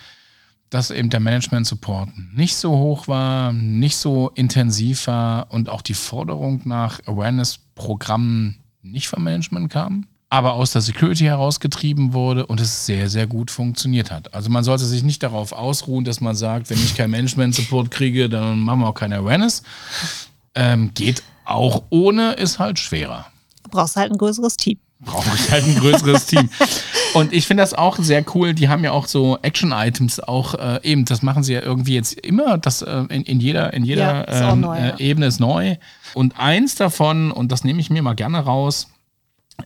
[0.68, 5.94] dass eben der Management-Support nicht so hoch war, nicht so intensiv war und auch die
[5.94, 12.86] Forderung nach Awareness-Programmen nicht vom Management kam aber aus der Security herausgetrieben wurde und es
[12.86, 14.32] sehr, sehr gut funktioniert hat.
[14.32, 18.28] Also man sollte sich nicht darauf ausruhen, dass man sagt, wenn ich kein Management-Support kriege,
[18.28, 19.64] dann machen wir auch keine Awareness.
[20.54, 23.26] Ähm, geht auch ohne, ist halt schwerer.
[23.64, 24.78] Du brauchst halt ein größeres Team.
[25.00, 26.48] Brauche ich halt ein größeres Team.
[27.14, 28.54] Und ich finde das auch sehr cool.
[28.54, 32.12] Die haben ja auch so Action-Items, auch äh, eben, das machen sie ja irgendwie jetzt
[32.20, 35.76] immer, das äh, in, in jeder, in jeder ja, ähm, neu, äh, Ebene ist neu.
[36.14, 38.86] Und eins davon, und das nehme ich mir mal gerne raus,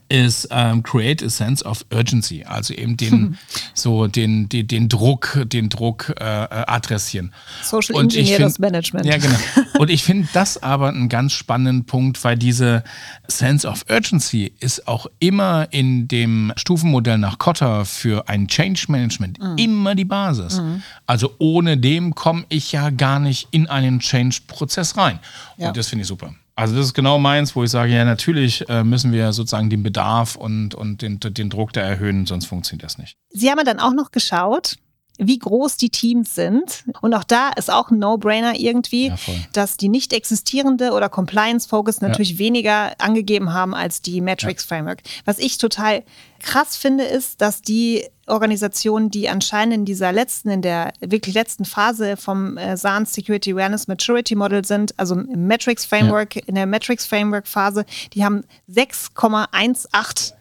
[0.09, 3.37] ist ähm, create a sense of urgency, also eben den
[3.73, 7.33] so den, den, den Druck, den Druck äh, adressieren.
[7.63, 9.05] Social Engineers Management.
[9.05, 9.37] Ja, genau.
[9.79, 12.83] Und ich finde das aber einen ganz spannenden Punkt, weil diese
[13.27, 19.39] Sense of Urgency ist auch immer in dem Stufenmodell nach Kotter für ein Change Management
[19.39, 19.57] mhm.
[19.57, 20.59] immer die Basis.
[20.59, 20.83] Mhm.
[21.05, 25.19] Also ohne dem komme ich ja gar nicht in einen Change-Prozess rein.
[25.57, 25.69] Ja.
[25.69, 26.33] Und das finde ich super.
[26.55, 29.83] Also das ist genau meins, wo ich sage, ja natürlich äh, müssen wir sozusagen den
[29.83, 33.17] Bedarf und, und den, den Druck da erhöhen, sonst funktioniert das nicht.
[33.29, 34.77] Sie haben ja dann auch noch geschaut,
[35.17, 36.83] wie groß die Teams sind.
[37.01, 39.15] Und auch da ist auch ein No-Brainer irgendwie, ja,
[39.53, 42.39] dass die nicht existierende oder Compliance-Focus natürlich ja.
[42.39, 45.01] weniger angegeben haben als die Metrics-Framework.
[45.23, 46.03] Was ich total
[46.39, 51.65] krass finde, ist, dass die Organisationen, die anscheinend in dieser letzten, in der wirklich letzten
[51.65, 56.41] Phase vom äh, SANS Security Awareness Maturity Model sind, also im Metrics Framework, ja.
[56.47, 60.33] in der Metrics Framework Phase, die haben 6,18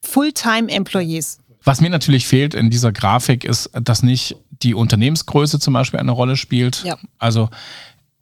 [0.00, 1.38] Fulltime Employees.
[1.64, 6.12] Was mir natürlich fehlt in dieser Grafik ist, dass nicht die Unternehmensgröße zum Beispiel eine
[6.12, 6.82] Rolle spielt.
[6.84, 6.96] Ja.
[7.18, 7.50] Also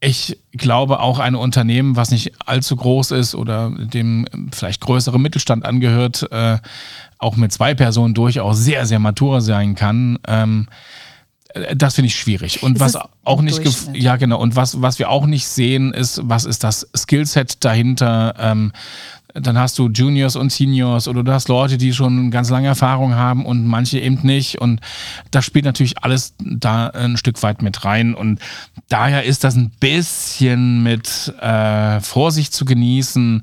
[0.07, 5.65] ich glaube auch ein Unternehmen, was nicht allzu groß ist oder dem vielleicht größere Mittelstand
[5.65, 6.59] angehört, äh,
[7.19, 10.21] auch mit zwei Personen durchaus sehr, sehr matur sein kann.
[10.29, 10.69] Ähm,
[11.75, 12.63] das finde ich schwierig.
[12.63, 13.61] Und was auch nicht,
[13.95, 18.35] ja genau, und was, was wir auch nicht sehen, ist, was ist das Skillset dahinter?
[18.39, 18.73] Ähm,
[19.41, 23.15] dann hast du Juniors und Seniors oder du hast Leute, die schon ganz lange Erfahrung
[23.15, 24.61] haben und manche eben nicht.
[24.61, 24.81] Und
[25.31, 28.15] das spielt natürlich alles da ein Stück weit mit rein.
[28.15, 28.41] Und
[28.89, 33.43] daher ist das ein bisschen mit äh, Vorsicht zu genießen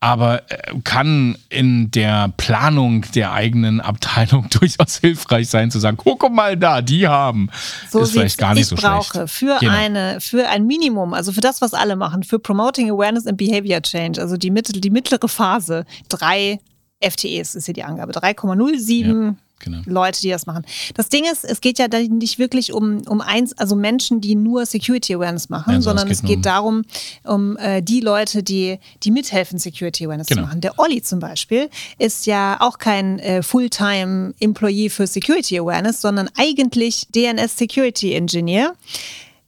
[0.00, 6.28] aber äh, kann in der Planung der eigenen Abteilung durchaus hilfreich sein, zu sagen, guck
[6.32, 7.50] mal da, die haben.
[7.90, 8.92] So ist vielleicht gar nicht so schlecht.
[8.92, 9.72] Ich brauche für genau.
[9.72, 13.82] eine, für ein Minimum, also für das, was alle machen, für Promoting Awareness and Behavior
[13.82, 16.58] Change, also die, mittel, die mittlere Phase, drei
[17.02, 19.78] FTEs ist hier die Angabe, 3,07 ja genau.
[19.86, 20.64] Leute, die das machen.
[20.94, 24.66] Das Ding ist, es geht ja nicht wirklich um, um eins, also Menschen, die nur
[24.66, 26.82] Security Awareness machen, ja, sondern es geht, es geht darum,
[27.24, 30.42] um äh, die Leute, die, die mithelfen, Security Awareness genau.
[30.42, 30.60] zu machen.
[30.60, 36.28] Der Olli zum Beispiel ist ja auch kein äh, Fulltime Employee für Security Awareness, sondern
[36.36, 38.74] eigentlich DNS Security Engineer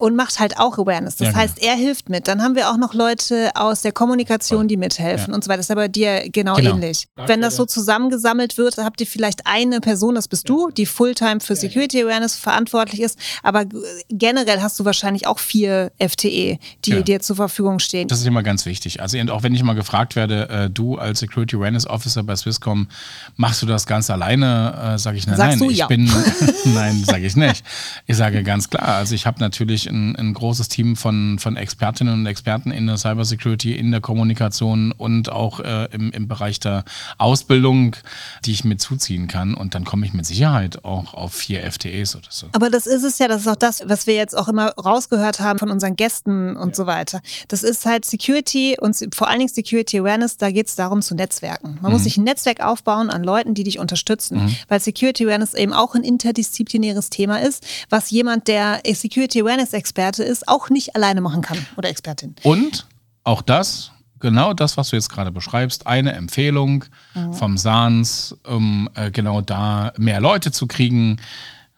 [0.02, 1.14] und macht halt auch Awareness.
[1.14, 1.44] Das ja, genau.
[1.44, 2.26] heißt, er hilft mit.
[2.26, 5.34] Dann haben wir auch noch Leute aus der Kommunikation, die mithelfen ja.
[5.36, 5.58] und so weiter.
[5.58, 6.74] Das ist aber dir genau, genau.
[6.74, 7.06] ähnlich.
[7.14, 11.38] Wenn das so zusammengesammelt wird, habt ihr vielleicht eine Person, das bist du, die Fulltime
[11.38, 13.16] für Security Awareness verantwortlich ist.
[13.44, 13.64] Aber
[14.08, 17.02] generell hast du wahrscheinlich auch vier FTE, die ja.
[17.02, 18.08] dir zur Verfügung stehen.
[18.08, 19.00] Das ist immer ganz wichtig.
[19.00, 22.88] Also auch wenn ich mal gefragt werde, äh, du als Security Awareness Officer bei Swisscom,
[23.36, 24.94] machst du das ganz alleine?
[24.94, 25.70] Äh, sage ich nein, Sagst nein.
[25.70, 25.86] ich ja.
[25.86, 26.10] bin
[26.74, 27.64] nein, sage ich nicht.
[28.08, 28.96] Ich sage ganz klar.
[28.96, 32.96] Also ich habe natürlich ein, ein großes Team von, von Expertinnen und Experten in der
[32.96, 36.84] Cybersecurity, in der Kommunikation und auch äh, im, im Bereich der
[37.18, 37.96] Ausbildung,
[38.44, 39.54] die ich mit zuziehen kann.
[39.54, 42.48] Und dann komme ich mit Sicherheit auch auf vier FTEs oder so.
[42.52, 45.40] Aber das ist es ja, das ist auch das, was wir jetzt auch immer rausgehört
[45.40, 46.74] haben von unseren Gästen und ja.
[46.74, 47.20] so weiter.
[47.48, 51.14] Das ist halt Security und vor allen Dingen Security Awareness, da geht es darum zu
[51.14, 51.78] Netzwerken.
[51.80, 51.92] Man mhm.
[51.92, 54.56] muss sich ein Netzwerk aufbauen an Leuten, die dich unterstützen, mhm.
[54.68, 60.24] weil Security Awareness eben auch ein interdisziplinäres Thema ist, was jemand, der Security Awareness Experte
[60.24, 62.34] ist, auch nicht alleine machen kann oder Expertin.
[62.42, 62.86] Und
[63.24, 67.32] auch das, genau das, was du jetzt gerade beschreibst, eine Empfehlung mhm.
[67.34, 71.20] vom SANS, um äh, genau da mehr Leute zu kriegen,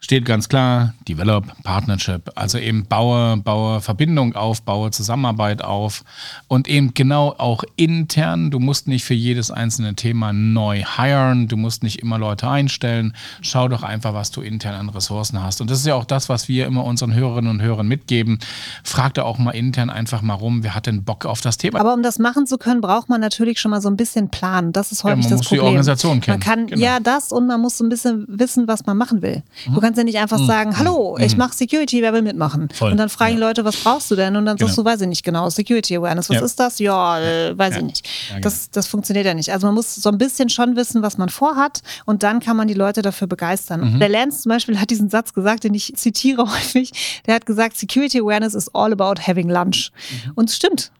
[0.05, 6.03] steht ganz klar, Develop, Partnership, also eben baue, baue Verbindung auf, baue Zusammenarbeit auf
[6.47, 8.51] und eben genau auch intern.
[8.51, 13.15] Du musst nicht für jedes einzelne Thema neu hiren, du musst nicht immer Leute einstellen.
[13.41, 15.59] Schau doch einfach, was du intern an Ressourcen hast.
[15.59, 18.37] Und das ist ja auch das, was wir immer unseren Hörerinnen und Hörern mitgeben.
[18.83, 21.79] Frag da auch mal intern einfach mal rum, wer hat denn Bock auf das Thema.
[21.79, 24.71] Aber um das machen zu können, braucht man natürlich schon mal so ein bisschen Plan.
[24.71, 25.61] Das ist häufig ja, man das muss Problem.
[25.61, 26.37] Die Organisation kennen.
[26.37, 26.79] Man kann genau.
[26.79, 29.41] ja das und man muss so ein bisschen wissen, was man machen will.
[29.67, 29.73] Mhm.
[29.73, 30.47] Du kannst kannst ja nicht einfach mhm.
[30.47, 31.39] sagen, hallo, ich mhm.
[31.39, 32.69] mache Security, wer will mitmachen?
[32.73, 32.91] Voll.
[32.91, 33.37] Und dann fragen ja.
[33.37, 34.35] die Leute, was brauchst du denn?
[34.35, 34.67] Und dann genau.
[34.67, 36.43] sagst du, weiß ich nicht genau, Security Awareness, was ja.
[36.43, 36.79] ist das?
[36.79, 38.09] Ja, äh, weiß ich nicht.
[38.41, 39.51] Das, das funktioniert ja nicht.
[39.51, 42.67] Also man muss so ein bisschen schon wissen, was man vorhat und dann kann man
[42.67, 43.95] die Leute dafür begeistern.
[43.95, 43.99] Mhm.
[43.99, 47.21] Der Lance zum Beispiel hat diesen Satz gesagt, den ich zitiere häufig.
[47.25, 49.91] Der hat gesagt, Security Awareness is all about having lunch.
[50.25, 50.31] Mhm.
[50.35, 50.91] Und es stimmt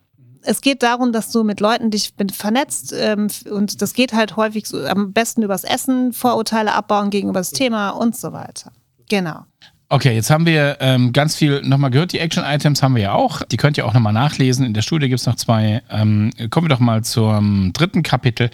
[0.47, 4.67] es geht darum, dass du mit Leuten dich vernetzt ähm, und das geht halt häufig
[4.67, 8.71] so, am besten übers Essen, Vorurteile abbauen gegenüber das Thema und so weiter.
[9.09, 9.45] Genau.
[9.87, 12.11] Okay, jetzt haben wir ähm, ganz viel nochmal gehört.
[12.11, 13.43] Die Action-Items haben wir ja auch.
[13.43, 14.65] Die könnt ihr auch nochmal nachlesen.
[14.65, 15.83] In der Studie gibt es noch zwei.
[15.91, 18.49] Ähm, kommen wir doch mal zum dritten Kapitel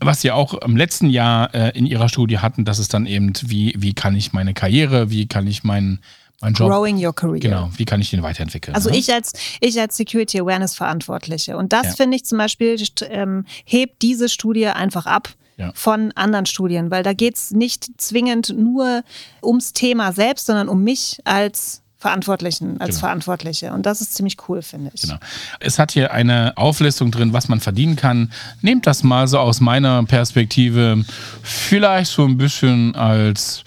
[0.00, 3.32] was sie auch im letzten Jahr äh, in ihrer Studie hatten, dass es dann eben,
[3.42, 6.00] wie, wie kann ich meine Karriere, wie kann ich mein,
[6.40, 6.70] Mein Job.
[6.70, 7.40] Growing your career.
[7.40, 8.74] Genau, wie kann ich den weiterentwickeln?
[8.74, 8.98] Also ne?
[8.98, 11.92] ich als ich als Security Awareness Verantwortliche und das Ja.
[11.92, 12.76] finde ich zum Beispiel
[13.08, 15.72] ähm, hebt diese Studie einfach ab Ja.
[15.74, 19.02] von anderen Studien, weil da geht es nicht zwingend nur
[19.42, 23.00] ums Thema selbst, sondern um mich als Verantwortlichen, als Genau.
[23.00, 25.00] Verantwortliche und das ist ziemlich cool, finde ich.
[25.02, 25.16] Genau.
[25.60, 28.30] Es hat hier eine Auflistung drin, was man verdienen kann.
[28.60, 31.02] Nehmt das mal so aus meiner Perspektive
[31.42, 33.64] vielleicht so ein bisschen als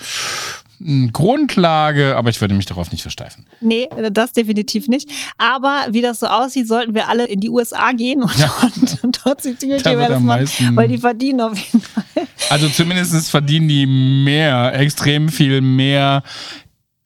[1.11, 3.45] Grundlage, aber ich würde mich darauf nicht versteifen.
[3.61, 5.09] Nee, das definitiv nicht.
[5.37, 9.19] Aber wie das so aussieht, sollten wir alle in die USA gehen und, dort, und
[9.25, 12.03] dort Security Da wird Awareness am machen, meisten- weil die verdienen auf jeden Fall.
[12.49, 16.23] Also zumindest verdienen die mehr, extrem viel mehr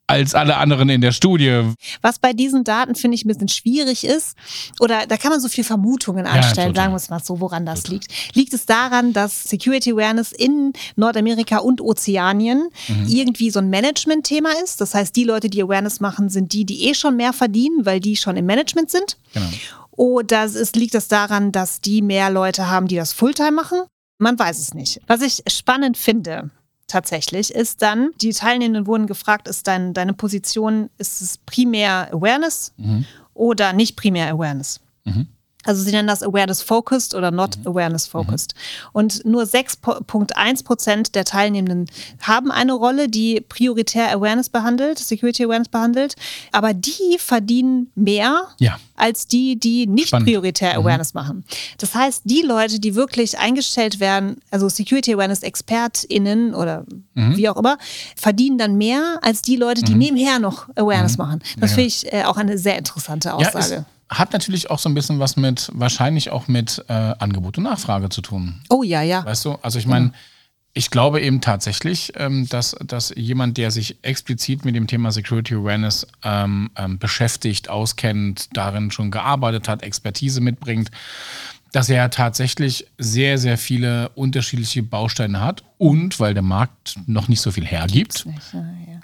[0.06, 1.62] als alle anderen in der Studie.
[2.02, 4.36] Was bei diesen Daten, finde ich, ein bisschen schwierig ist,
[4.80, 6.74] oder da kann man so viel Vermutungen anstellen, total.
[6.84, 8.08] sagen wir es mal so, woran das liegt.
[8.34, 13.06] Liegt es daran, dass Security Awareness in Nordamerika und Ozeanien Mhm.
[13.08, 14.80] irgendwie so ein Management-Thema ist?
[14.80, 18.00] Das heißt, die Leute, die Awareness machen, sind die, die eh schon mehr verdienen, weil
[18.00, 19.16] die schon im Management sind?
[19.32, 19.46] Genau.
[19.92, 23.78] Oder es liegt es daran, dass die mehr Leute haben, die das Fulltime machen?
[24.18, 25.00] Man weiß es nicht.
[25.06, 26.50] Was ich spannend finde,
[26.86, 32.72] tatsächlich, ist dann, die Teilnehmenden wurden gefragt, ist dein, deine Position, ist es primär Awareness
[33.34, 34.80] oder nicht primär Awareness?
[35.64, 38.54] Also sie nennen das Awareness Focused oder Not Awareness Focused.
[38.92, 41.86] Und nur 6,1 Prozent der Teilnehmenden
[42.20, 46.14] haben eine Rolle, die prioritär Awareness behandelt, Security Awareness behandelt.
[46.52, 48.78] Aber die verdienen mehr Ja.
[48.96, 50.26] als die, die nicht Spannend.
[50.28, 51.44] prioritär Awareness machen.
[51.78, 57.56] Das heißt, die Leute, die wirklich eingestellt werden, also Security Awareness ExpertInnen oder wie auch
[57.56, 57.78] immer,
[58.16, 61.40] verdienen dann mehr als die Leute, die nebenher noch Awareness machen.
[61.58, 61.74] Das Ja.
[61.76, 63.58] finde ich äh, auch eine sehr interessante Ja, Aussage.
[63.58, 67.64] es hat natürlich auch so ein bisschen was mit, wahrscheinlich auch mit äh, Angebot und
[67.64, 68.60] Nachfrage zu tun.
[68.68, 69.24] oh ja, ja.
[69.24, 70.12] Weißt du, also ich meine,
[70.76, 75.54] ich glaube eben tatsächlich, ähm, dass, dass jemand, der sich explizit mit dem Thema Security
[75.54, 80.90] Awareness ähm, ähm, beschäftigt, auskennt, darin schon gearbeitet hat, Expertise mitbringt,
[81.70, 87.40] dass er tatsächlich sehr, sehr viele unterschiedliche Bausteine hat und weil der Markt noch nicht
[87.40, 88.26] so viel hergibt,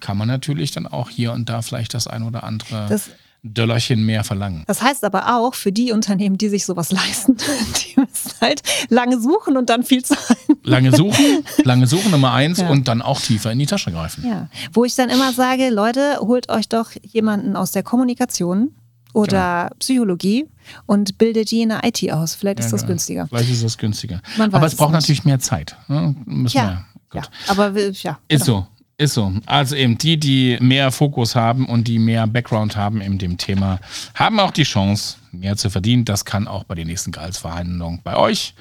[0.00, 3.10] kann man natürlich dann auch hier und da vielleicht das ein oder andere Das-
[3.42, 4.64] Döllerchen mehr verlangen.
[4.66, 9.18] Das heißt aber auch für die Unternehmen, die sich sowas leisten, die müssen halt lange
[9.20, 10.37] suchen und dann viel zahlen.
[10.62, 12.68] Lange suchen, lange suchen Nummer eins Ja.
[12.68, 14.24] und dann auch tiefer in die Tasche greifen.
[14.26, 18.74] Ja, wo ich dann immer sage, Leute, holt euch doch jemanden aus der Kommunikation
[19.12, 20.46] oder Psychologie
[20.87, 22.35] und bildet die in der IT aus.
[22.35, 22.88] Vielleicht ist Ja, das genau.
[22.92, 23.26] günstiger.
[23.29, 24.20] Vielleicht ist das günstiger.
[24.37, 25.00] Man Aber es braucht nicht.
[25.03, 25.76] natürlich mehr Zeit.
[25.88, 26.14] Ne?
[26.50, 27.22] Ja, ja.
[27.48, 28.18] Aber wir- ja.
[28.29, 28.61] Ist genau.
[28.61, 28.66] so.
[29.00, 29.32] Ist so.
[29.46, 33.80] Also eben die, die mehr Fokus haben und die mehr Background haben in dem Thema,
[34.14, 36.04] haben auch die Chance, mehr zu verdienen.
[36.04, 38.52] Das kann auch bei den nächsten Gehaltsverhandlungen bei euch,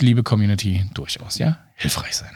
[0.00, 2.32] liebe Community, durchaus ja hilfreich sein.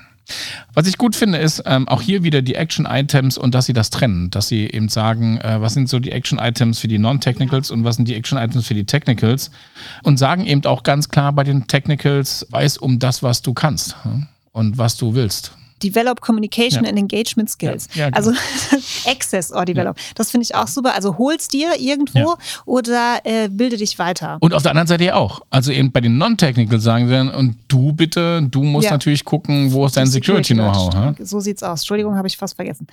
[0.73, 3.91] Was ich gut finde, ist ähm, auch hier wieder die Action-Items und dass sie das
[3.91, 7.83] trennen, dass sie eben sagen, äh, was sind so die Action-Items für die Non-Technicals und
[7.83, 9.51] was sind die Action-Items für die Technicals
[10.05, 13.97] und sagen eben auch ganz klar bei den Technicals, weiß um das, was du kannst
[14.05, 15.57] hm, und was du willst.
[15.83, 16.91] Develop Communication Ja.
[16.91, 17.89] and Engagement Skills.
[17.95, 18.17] Ja, ja, genau.
[18.19, 18.33] Also
[19.07, 19.97] Access or Develop.
[20.15, 20.95] Das finde ich auch super.
[20.95, 24.39] Also hol's dir irgendwo oder äh, bilde dich weiter.
[24.41, 25.41] Und auf der anderen Seite ja auch.
[25.51, 29.73] Also eben bei den Non-Technical sagen sie dann, und du bitte, du musst natürlich gucken,
[29.73, 30.95] wo ist dein Security-Know-how.
[30.95, 31.15] ha?
[31.21, 31.81] So sieht's aus.
[31.81, 32.87] Entschuldigung, habe ich fast vergessen.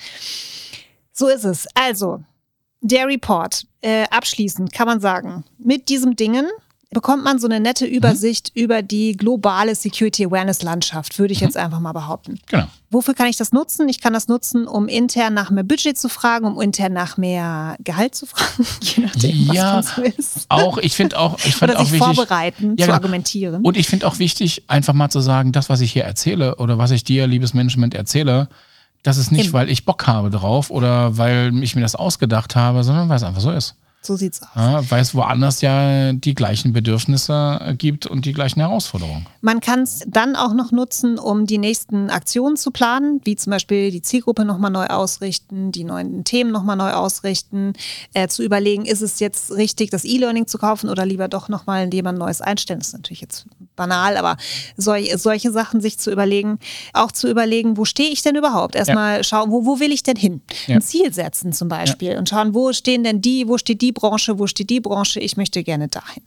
[1.12, 1.68] So ist es.
[1.76, 2.22] Also,
[2.82, 3.66] der Report.
[3.82, 6.46] Äh, abschließend kann man sagen, mit diesem Dingen
[6.94, 11.58] bekommt man so eine nette Übersicht über die globale Security Awareness Landschaft, würde ich jetzt
[11.58, 12.40] einfach mal behaupten.
[12.48, 12.66] Genau.
[12.90, 13.90] Wofür kann ich das nutzen?
[13.90, 17.76] Ich kann das nutzen, um intern nach mehr Budget zu fragen, um intern nach mehr
[17.84, 20.46] Gehalt zu fragen, je nachdem, was Ja, das so ist.
[20.50, 22.16] Auch, ich finde auch, ich finde Oder auch sich wichtig.
[22.16, 22.94] vorbereiten, Ja, zu genau.
[22.94, 23.62] argumentieren.
[23.64, 26.78] Und ich finde auch wichtig, einfach mal zu sagen, das, was ich hier erzähle oder
[26.78, 28.48] was ich dir, liebes Management, erzähle,
[29.02, 29.54] das ist nicht, Eben.
[29.54, 33.24] weil ich Bock habe drauf oder weil ich mir das ausgedacht habe, sondern weil es
[33.24, 33.76] einfach so ist.
[34.06, 34.50] So sieht's aus.
[34.56, 39.26] Ja, weil es woanders ja die gleichen Bedürfnisse gibt und die gleichen Herausforderungen.
[39.42, 43.52] Man kann es dann auch noch nutzen, um die nächsten Aktionen zu planen, wie zum
[43.52, 47.74] Beispiel die Zielgruppe nochmal neu ausrichten, die neuen Themen nochmal neu ausrichten,
[48.14, 51.92] äh, zu überlegen, ist es jetzt richtig, das E-Learning zu kaufen oder lieber doch nochmal
[51.94, 52.80] jemand Neues einstellen.
[52.80, 54.38] Das ist natürlich jetzt banal, aber
[54.78, 56.60] sol solche Sachen sich zu überlegen,
[56.94, 58.76] auch zu überlegen, wo stehe ich denn überhaupt?
[58.76, 60.42] Erstmal schauen, wo, wo will ich denn hin?
[60.68, 60.76] Ja.
[60.76, 64.40] Ein Ziel setzen zum Beispiel und schauen, wo stehen denn die, wo steht die Branche,
[64.40, 66.24] wo steht die Branche, ich möchte gerne dahin.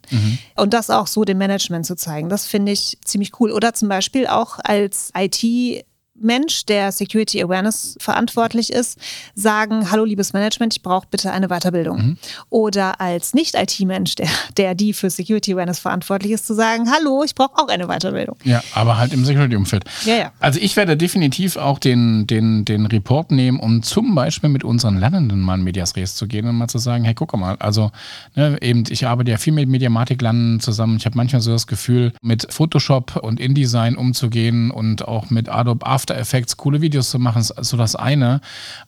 [0.56, 3.52] Und das auch so dem Management zu zeigen, das finde ich ziemlich cool.
[3.52, 5.84] Oder zum Beispiel auch als IT
[6.20, 8.98] Mensch, der Security Awareness verantwortlich ist,
[9.34, 11.98] sagen, hallo liebes Management, ich brauche bitte eine Weiterbildung.
[11.98, 12.16] Mhm.
[12.50, 17.34] Oder als Nicht-IT-Mensch, der, der die für Security Awareness verantwortlich ist, zu sagen, hallo, ich
[17.34, 18.36] brauche auch eine Weiterbildung.
[18.44, 19.84] Ja, aber halt im Security-Umfeld.
[20.04, 20.32] Ja, ja.
[20.40, 24.98] Also ich werde definitiv auch den, den, den Report nehmen, um zum Beispiel mit unseren
[24.98, 27.90] Lernenden mal in Medias Res zu gehen und mal zu sagen, hey, guck mal, also
[28.34, 30.96] ne, eben, ich arbeite ja viel mit Mediamatik-Landen zusammen.
[30.96, 35.86] Ich habe manchmal so das Gefühl, mit Photoshop und InDesign umzugehen und auch mit Adobe
[35.86, 38.40] After After Effects coole Videos zu machen, ist so das eine.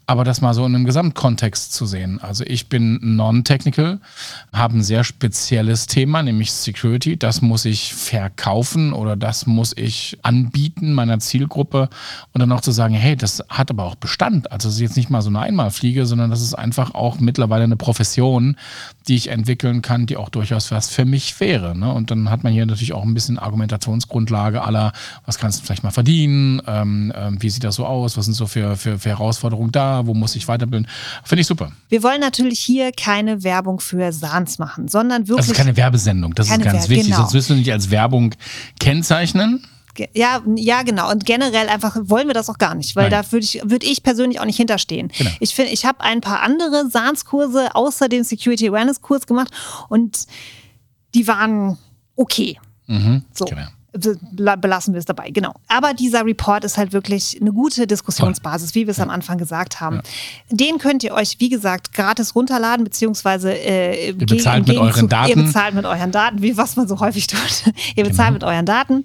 [0.06, 2.20] Aber das mal so in einem Gesamtkontext zu sehen.
[2.22, 3.98] Also ich bin non-technical,
[4.52, 7.18] habe ein sehr spezielles Thema, nämlich Security.
[7.18, 11.88] Das muss ich verkaufen oder das muss ich anbieten meiner Zielgruppe.
[12.32, 14.52] Und dann auch zu sagen, hey, das hat aber auch Bestand.
[14.52, 17.64] Also es ist jetzt nicht mal so eine Einmalfliege, sondern das ist einfach auch mittlerweile
[17.64, 18.56] eine Profession,
[19.08, 21.76] die ich entwickeln kann, die auch durchaus was für mich wäre.
[21.76, 21.92] Ne?
[21.92, 24.92] Und dann hat man hier natürlich auch ein bisschen Argumentationsgrundlage aller,
[25.24, 28.34] was kannst du vielleicht mal verdienen, ähm, ähm, wie sieht das so aus, was sind
[28.34, 30.88] so für, für, für Herausforderungen da, wo muss ich weiterbilden.
[31.24, 31.72] Finde ich super.
[31.88, 35.48] Wir wollen natürlich hier keine Werbung für Sans machen, sondern wirklich.
[35.48, 37.18] Also keine Werbesendung, das ist ganz Wer wichtig, genau.
[37.18, 38.34] sonst müssen wir nicht als Werbung
[38.78, 39.64] kennzeichnen.
[40.14, 41.10] Ja, ja, genau.
[41.10, 43.22] Und generell einfach wollen wir das auch gar nicht, weil Nein.
[43.22, 45.10] da würde ich, würd ich persönlich auch nicht hinterstehen.
[45.16, 45.30] Genau.
[45.40, 49.50] Ich finde, ich habe ein paar andere SANS-Kurse außer dem Security Awareness-Kurs gemacht
[49.88, 50.26] und
[51.14, 51.78] die waren
[52.16, 52.58] okay.
[52.86, 53.44] Mhm, so.
[53.44, 55.54] Genau belassen wir es dabei, genau.
[55.66, 59.80] Aber dieser Report ist halt wirklich eine gute Diskussionsbasis, wie wir es am Anfang gesagt
[59.80, 59.96] haben.
[59.96, 60.02] Ja.
[60.50, 65.30] Den könnt ihr euch, wie gesagt, gratis runterladen, beziehungsweise äh, ihr bezahlt mit euren Daten.
[65.30, 67.72] Ihr bezahlt mit euren Daten, wie was man so häufig tut.
[67.96, 68.32] ihr bezahlt genau.
[68.32, 69.04] mit euren Daten.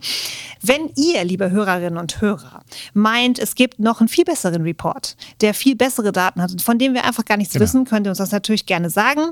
[0.62, 2.64] Wenn ihr, liebe Hörerinnen und Hörer,
[2.94, 6.94] meint, es gibt noch einen viel besseren Report, der viel bessere Daten hat, von dem
[6.94, 7.64] wir einfach gar nichts genau.
[7.64, 9.32] wissen, könnt ihr uns das natürlich gerne sagen.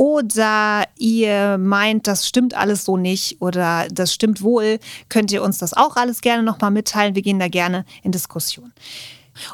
[0.00, 4.78] Oder ihr meint, das stimmt alles so nicht oder das stimmt wohl,
[5.10, 7.14] könnt ihr uns das auch alles gerne nochmal mitteilen.
[7.14, 8.72] Wir gehen da gerne in Diskussion.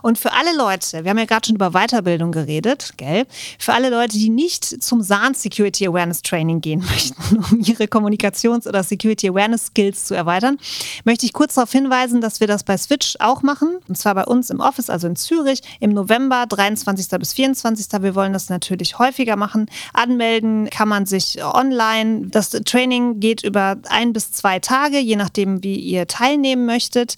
[0.03, 3.27] Und für alle Leute, wir haben ja gerade schon über Weiterbildung geredet, gell?
[3.59, 8.67] Für alle Leute, die nicht zum SAN Security Awareness Training gehen möchten, um ihre Kommunikations-
[8.69, 10.59] oder Security Awareness Skills zu erweitern,
[11.05, 13.79] möchte ich kurz darauf hinweisen, dass wir das bei Switch auch machen.
[13.89, 17.09] Und zwar bei uns im Office, also in Zürich, im November, 23.
[17.19, 17.87] bis 24.
[18.01, 19.67] Wir wollen das natürlich häufiger machen.
[19.93, 22.29] Anmelden kann man sich online.
[22.29, 27.17] Das Training geht über ein bis zwei Tage, je nachdem, wie ihr teilnehmen möchtet.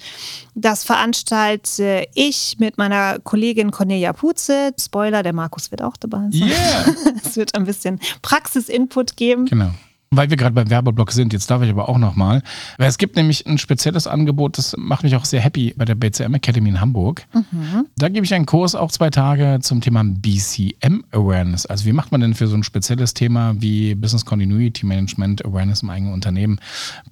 [0.61, 4.73] Das veranstalte ich mit meiner Kollegin Cornelia Puze.
[4.77, 6.49] Spoiler, der Markus wird auch dabei sein.
[6.49, 6.95] Yeah.
[7.25, 9.47] es wird ein bisschen Praxisinput geben.
[9.47, 9.71] Genau.
[10.11, 12.43] Weil wir gerade beim Werbeblock sind, jetzt darf ich aber auch nochmal.
[12.79, 16.35] Es gibt nämlich ein spezielles Angebot, das macht mich auch sehr happy bei der BCM
[16.35, 17.27] Academy in Hamburg.
[17.35, 17.87] Mhm.
[17.97, 21.67] Da gebe ich einen Kurs auch zwei Tage zum Thema BCM Awareness.
[21.67, 25.83] Also wie macht man denn für so ein spezielles Thema wie Business Continuity Management Awareness
[25.83, 26.59] im eigenen Unternehmen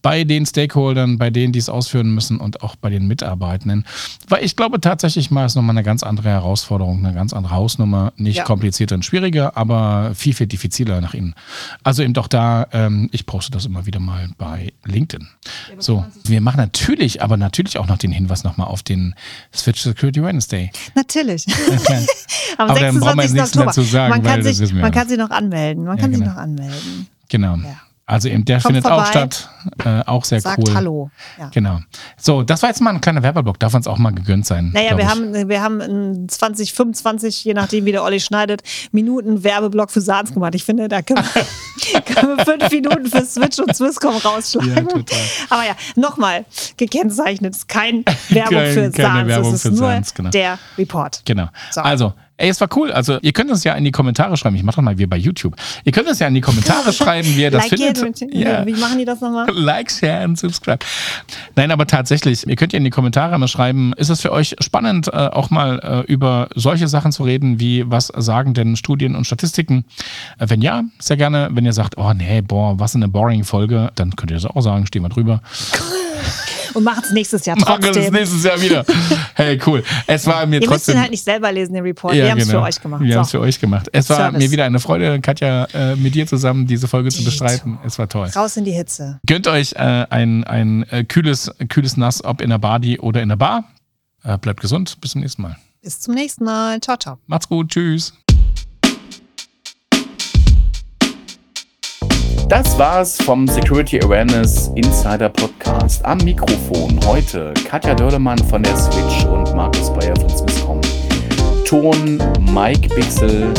[0.00, 3.84] bei den Stakeholdern, bei denen, die es ausführen müssen und auch bei den Mitarbeitenden.
[4.26, 8.14] Weil ich glaube tatsächlich mal ist nochmal eine ganz andere Herausforderung, eine ganz andere Hausnummer.
[8.16, 8.44] Nicht ja.
[8.44, 11.34] komplizierter und schwieriger, aber viel, viel diffiziler nach innen.
[11.82, 15.28] Also eben doch da äh, ähm, ich poste das immer wieder mal bei LinkedIn.
[15.70, 19.14] Ja, so, wir machen natürlich, aber natürlich auch noch den Hinweis nochmal auf den
[19.54, 20.70] Switch Security Wednesday.
[20.94, 21.46] Natürlich.
[22.58, 25.18] Am aber dann brauchen wir nichts mehr zu sagen, man kann, sich, man kann sich
[25.18, 25.84] noch anmelden.
[25.84, 26.24] Man ja, kann genau.
[26.24, 27.06] sich noch anmelden.
[27.28, 27.56] Genau.
[27.56, 27.80] Ja.
[28.08, 29.02] Also eben, der Kommt findet vorbei.
[29.02, 29.50] auch statt.
[29.84, 30.72] Äh, auch sehr Sagt cool.
[30.72, 31.10] Hallo.
[31.38, 31.48] Ja.
[31.52, 31.80] Genau.
[32.16, 33.58] So, das war jetzt mal ein kleiner Werbeblock.
[33.58, 34.70] Darf uns auch mal gegönnt sein.
[34.72, 39.90] Naja, wir haben, wir haben 20, 25, je nachdem, wie der Olli schneidet, Minuten Werbeblock
[39.90, 40.54] für Saats gemacht.
[40.54, 44.88] Ich finde, da können wir, können wir fünf Minuten für Switch und Swisscom rausschlagen.
[44.88, 45.16] Ja.
[45.50, 46.44] Aber ja, nochmal,
[46.76, 48.96] gekennzeichnet ist kein Werbung für.
[48.96, 50.30] Werbung es ist nur Saats, genau.
[50.30, 51.22] der Report.
[51.24, 51.48] Genau.
[51.72, 51.80] So.
[51.80, 52.92] Also, Ey, es war cool.
[52.92, 54.56] Also, ihr könnt uns ja in die Kommentare schreiben.
[54.56, 55.56] Ich mache das mal wie bei YouTube.
[55.84, 58.22] Ihr könnt uns ja in die Kommentare schreiben, wie ihr das like findet.
[58.22, 58.66] It, ja.
[58.66, 59.46] Wie machen die das nochmal?
[59.54, 60.84] Like, share und subscribe.
[61.54, 64.54] Nein, aber tatsächlich, ihr könnt ja in die Kommentare mal schreiben, ist es für euch
[64.60, 69.16] spannend, äh, auch mal äh, über solche Sachen zu reden, wie was sagen denn Studien
[69.16, 69.84] und Statistiken?
[70.38, 71.48] Äh, wenn ja, sehr gerne.
[71.52, 74.60] Wenn ihr sagt, oh nee, boah, was eine boring Folge, dann könnt ihr das auch
[74.60, 75.40] sagen, stehen wir drüber.
[76.74, 77.90] und machen es nächstes Jahr trotzdem.
[77.90, 78.84] Machen es nächstes Jahr wieder.
[79.34, 79.82] Hey, cool.
[80.06, 80.72] Es war mir Ihr trotzdem.
[80.72, 82.14] müsst den halt nicht selber lesen, den Report.
[82.14, 82.60] Ja, wir haben es genau.
[82.60, 83.02] für euch gemacht.
[83.02, 83.16] Wir so.
[83.16, 83.88] haben es für euch gemacht.
[83.92, 84.38] Es war Service.
[84.38, 87.18] mir wieder eine Freude, Katja, äh, mit dir zusammen diese Folge Geht.
[87.18, 87.78] zu bestreiten.
[87.84, 88.30] Es war toll.
[88.34, 89.20] Raus in die Hitze.
[89.26, 93.28] Gönnt euch äh, ein, ein äh, kühles, kühles Nass, ob in der Badi oder in
[93.28, 93.64] der Bar.
[94.24, 94.98] Äh, bleibt gesund.
[95.00, 95.56] Bis zum nächsten Mal.
[95.82, 96.80] Bis zum nächsten Mal.
[96.80, 97.18] Ciao, ciao.
[97.26, 97.68] Macht's gut.
[97.68, 98.14] Tschüss.
[102.48, 106.04] Das war's vom Security Awareness Insider Podcast.
[106.04, 110.80] Am Mikrofon heute Katja Dörlemann von der Switch und Markus Bayer von Swisscom.
[111.64, 112.22] Ton
[112.54, 113.52] Mike Bixel,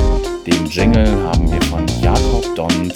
[0.46, 2.94] den Jingle haben wir von Jakob Dont,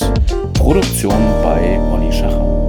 [0.54, 2.61] Produktion bei Olli Schacher.